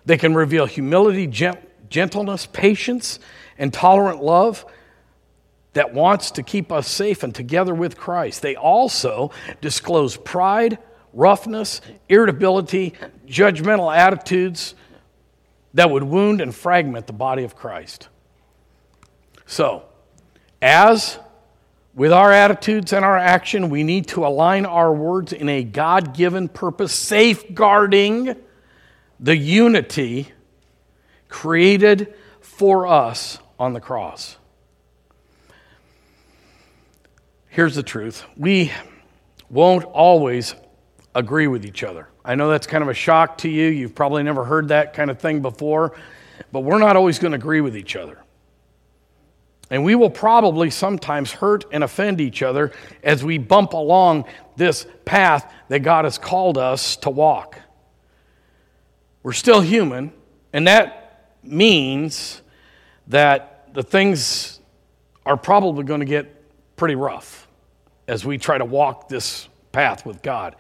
They 0.05 0.19
can 0.19 0.35
reveal 0.35 0.67
humility, 0.67 1.27
gentleness, 1.27 2.47
patience, 2.47 3.19
and 3.59 3.73
tolerant 3.73 4.23
love 4.23 4.67
that 5.73 5.93
wants 5.93 6.31
to 6.33 6.43
keep 6.43 6.71
us 6.71 6.89
safe 6.89 7.23
and 7.23 7.35
together 7.35 7.75
with 7.75 7.97
Christ. 7.97 8.43
They 8.43 8.57
also 8.57 9.31
disclose 9.61 10.17
pride, 10.17 10.79
roughness, 11.17 11.81
irritability, 12.09 12.93
judgmental 13.27 13.95
attitudes 13.95 14.75
that 15.75 15.91
would 15.91 16.05
wound 16.05 16.41
and 16.41 16.55
fragment 16.55 17.07
the 17.07 17.13
body 17.13 17.43
of 17.43 17.57
Christ. 17.57 18.09
So, 19.47 19.85
as 20.61 21.19
with 21.95 22.13
our 22.13 22.31
attitudes 22.31 22.93
and 22.93 23.05
our 23.05 23.17
action, 23.17 23.71
we 23.71 23.83
need 23.83 24.09
to 24.09 24.27
align 24.27 24.67
our 24.67 24.93
words 24.93 25.33
in 25.33 25.49
a 25.49 25.65
God 25.65 26.15
given 26.15 26.49
purpose, 26.49 26.93
safeguarding 26.93 28.37
the 29.19 29.37
unity 29.37 30.33
created 31.29 32.15
for 32.41 32.87
us 32.87 33.39
on 33.59 33.73
the 33.73 33.81
cross. 33.81 34.37
Here's 37.49 37.75
the 37.75 37.83
truth 37.83 38.25
we 38.37 38.73
won't 39.49 39.85
always 39.85 40.55
agree 41.17 41.47
with 41.47 41.65
each 41.65 41.83
other. 41.83 42.09
I 42.25 42.35
know 42.35 42.51
that's 42.51 42.67
kind 42.67 42.83
of 42.83 42.89
a 42.89 42.95
shock 42.95 43.39
to 43.39 43.49
you. 43.49 43.69
You've 43.69 43.95
probably 43.95 44.23
never 44.23 44.45
heard 44.45 44.69
that 44.69 44.93
kind 44.93 45.11
of 45.11 45.19
thing 45.19 45.41
before, 45.41 45.97
but 46.53 46.61
we're 46.61 46.79
not 46.79 46.95
always 46.95 47.19
going 47.19 47.33
to 47.33 47.37
agree 47.39 47.63
with 47.63 47.77
each 47.77 47.97
other. 47.97 48.19
And 49.71 49.83
we 49.83 49.95
will 49.95 50.11
probably 50.11 50.71
sometimes 50.71 51.33
hurt 51.33 51.65
and 51.73 51.83
offend 51.83 52.21
each 52.21 52.43
other 52.43 52.71
as 53.03 53.25
we 53.25 53.39
bump 53.39 53.73
along 53.73 54.27
this 54.57 54.87
path 55.07 55.51
that 55.69 55.81
God 55.81 56.05
has 56.05 56.19
called 56.19 56.59
us 56.59 56.97
to 56.97 57.11
walk. 57.11 57.59
We're 59.23 59.33
still 59.33 59.63
human, 59.63 60.13
and 60.53 60.69
that 60.69 61.33
means 61.43 62.43
that 63.09 63.73
the 63.73 63.83
things 63.83 64.61
are 65.25 65.37
probably 65.37 65.83
going 65.83 66.01
to 66.01 66.07
get 66.07 66.77
pretty 66.77 66.95
rough 66.95 67.49
as 68.07 68.25
we 68.25 68.39
try 68.39 68.59
to 68.59 68.65
walk 68.65 69.09
this 69.09 69.49
path 69.73 70.07
with 70.07 70.23
God. 70.23 70.55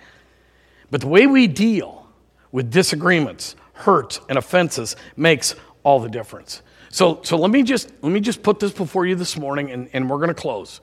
But 0.91 1.01
the 1.01 1.09
way 1.09 1.27
we 1.27 1.47
deal 1.47 2.09
with 2.53 2.71
disagreements, 2.71 3.57
hurts, 3.73 4.21
and 4.29 4.39
offenses 4.39 4.97
makes 5.17 5.55
all 5.83 6.01
the 6.01 6.09
difference. 6.09 6.63
So, 6.91 7.21
so 7.23 7.37
let, 7.37 7.51
me 7.51 7.63
just, 7.63 7.93
let 8.03 8.11
me 8.11 8.21
just 8.21 8.43
put 8.43 8.61
this 8.61 8.73
before 8.73 9.07
you 9.07 9.15
this 9.15 9.37
morning, 9.37 9.71
and, 9.71 9.89
and 9.93 10.09
we're 10.09 10.19
going 10.19 10.29
to 10.29 10.35
close. 10.35 10.81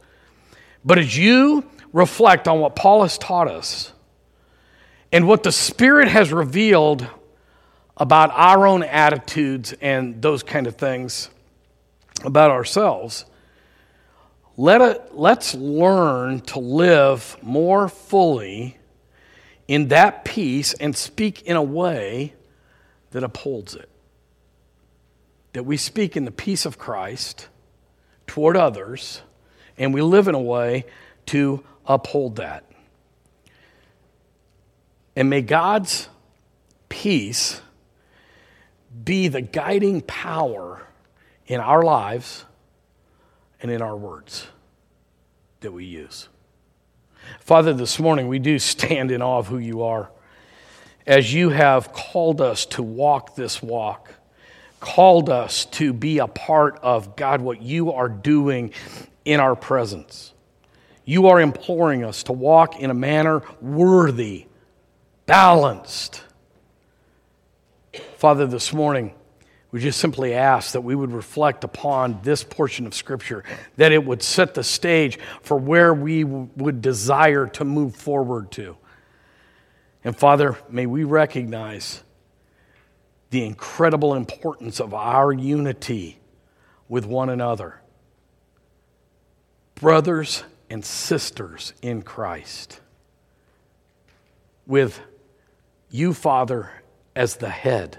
But 0.85 0.99
as 0.99 1.17
you 1.17 1.65
reflect 1.91 2.47
on 2.47 2.59
what 2.59 2.75
Paul 2.75 3.03
has 3.03 3.17
taught 3.17 3.47
us 3.47 3.93
and 5.11 5.27
what 5.27 5.43
the 5.43 5.51
Spirit 5.51 6.07
has 6.07 6.31
revealed 6.33 7.07
about 7.95 8.31
our 8.33 8.67
own 8.67 8.83
attitudes 8.83 9.73
and 9.81 10.21
those 10.21 10.43
kind 10.43 10.67
of 10.67 10.75
things 10.75 11.29
about 12.25 12.51
ourselves, 12.51 13.25
let 14.57 14.81
it, 14.81 15.09
let's 15.13 15.55
learn 15.55 16.41
to 16.41 16.59
live 16.59 17.37
more 17.41 17.87
fully 17.87 18.77
in 19.67 19.87
that 19.89 20.25
peace 20.25 20.73
and 20.73 20.95
speak 20.95 21.41
in 21.43 21.55
a 21.55 21.63
way 21.63 22.33
that 23.11 23.23
upholds 23.23 23.75
it 23.75 23.89
that 25.53 25.63
we 25.63 25.77
speak 25.77 26.17
in 26.17 26.25
the 26.25 26.31
peace 26.31 26.65
of 26.65 26.77
Christ 26.77 27.47
toward 28.27 28.57
others, 28.57 29.21
and 29.77 29.93
we 29.93 30.01
live 30.01 30.27
in 30.27 30.35
a 30.35 30.41
way 30.41 30.85
to 31.27 31.63
uphold 31.85 32.37
that. 32.37 32.65
And 35.15 35.29
may 35.29 35.41
God's 35.41 36.09
peace 36.89 37.61
be 39.03 39.27
the 39.27 39.41
guiding 39.41 40.01
power 40.01 40.87
in 41.45 41.59
our 41.59 41.83
lives 41.83 42.45
and 43.61 43.69
in 43.71 43.81
our 43.81 43.95
words 43.95 44.47
that 45.61 45.71
we 45.71 45.85
use. 45.85 46.29
Father, 47.39 47.73
this 47.73 47.99
morning 47.99 48.27
we 48.27 48.39
do 48.39 48.59
stand 48.59 49.11
in 49.11 49.21
awe 49.21 49.39
of 49.39 49.47
who 49.47 49.57
you 49.57 49.83
are 49.83 50.09
as 51.05 51.33
you 51.33 51.49
have 51.49 51.91
called 51.91 52.41
us 52.41 52.65
to 52.65 52.81
walk 52.81 53.35
this 53.35 53.61
walk 53.61 54.13
called 54.83 55.29
us 55.29 55.63
to 55.63 55.93
be 55.93 56.19
a 56.19 56.27
part 56.27 56.77
of, 56.83 57.15
God, 57.15 57.39
what 57.39 57.61
you 57.61 57.93
are 57.93 58.09
doing 58.09 58.73
in 59.23 59.39
our 59.39 59.55
presence. 59.55 60.33
You 61.05 61.27
are 61.27 61.39
imploring 61.39 62.03
us 62.03 62.23
to 62.23 62.33
walk 62.33 62.79
in 62.81 62.89
a 62.89 62.93
manner 62.93 63.43
worthy, 63.61 64.45
balanced. 65.25 66.21
Father, 68.17 68.45
this 68.45 68.73
morning, 68.73 69.13
we 69.73 69.79
just 69.79 69.99
simply 69.99 70.35
ask 70.35 70.73
that 70.73 70.81
we 70.81 70.93
would 70.93 71.11
reflect 71.11 71.63
upon 71.63 72.19
this 72.21 72.43
portion 72.43 72.85
of 72.85 72.93
Scripture, 72.93 73.43
that 73.75 73.91
it 73.91 74.05
would 74.05 74.21
set 74.21 74.53
the 74.53 74.63
stage 74.63 75.17
for 75.41 75.57
where 75.57 75.91
we 75.95 76.23
would 76.23 76.79
desire 76.79 77.47
to 77.47 77.65
move 77.65 77.95
forward 77.95 78.51
to. 78.51 78.77
And 80.03 80.15
Father, 80.15 80.59
may 80.69 80.85
we 80.85 81.05
recognize 81.05 82.03
the 83.31 83.43
incredible 83.43 84.13
importance 84.13 84.79
of 84.79 84.93
our 84.93 85.33
unity 85.33 86.19
with 86.87 87.07
one 87.07 87.31
another. 87.31 87.81
Brothers 89.73 90.43
and 90.69 90.85
sisters 90.85 91.73
in 91.81 92.03
Christ, 92.03 92.79
with 94.67 94.99
you, 95.89 96.13
Father, 96.13 96.69
as 97.15 97.37
the 97.37 97.49
head. 97.49 97.97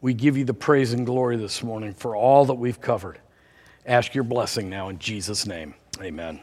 We 0.00 0.14
give 0.14 0.36
you 0.36 0.44
the 0.44 0.54
praise 0.54 0.92
and 0.92 1.04
glory 1.04 1.36
this 1.36 1.62
morning 1.62 1.92
for 1.92 2.14
all 2.14 2.44
that 2.46 2.54
we've 2.54 2.80
covered. 2.80 3.18
Ask 3.84 4.14
your 4.14 4.24
blessing 4.24 4.70
now 4.70 4.88
in 4.88 4.98
Jesus' 4.98 5.46
name. 5.46 5.74
Amen. 6.00 6.40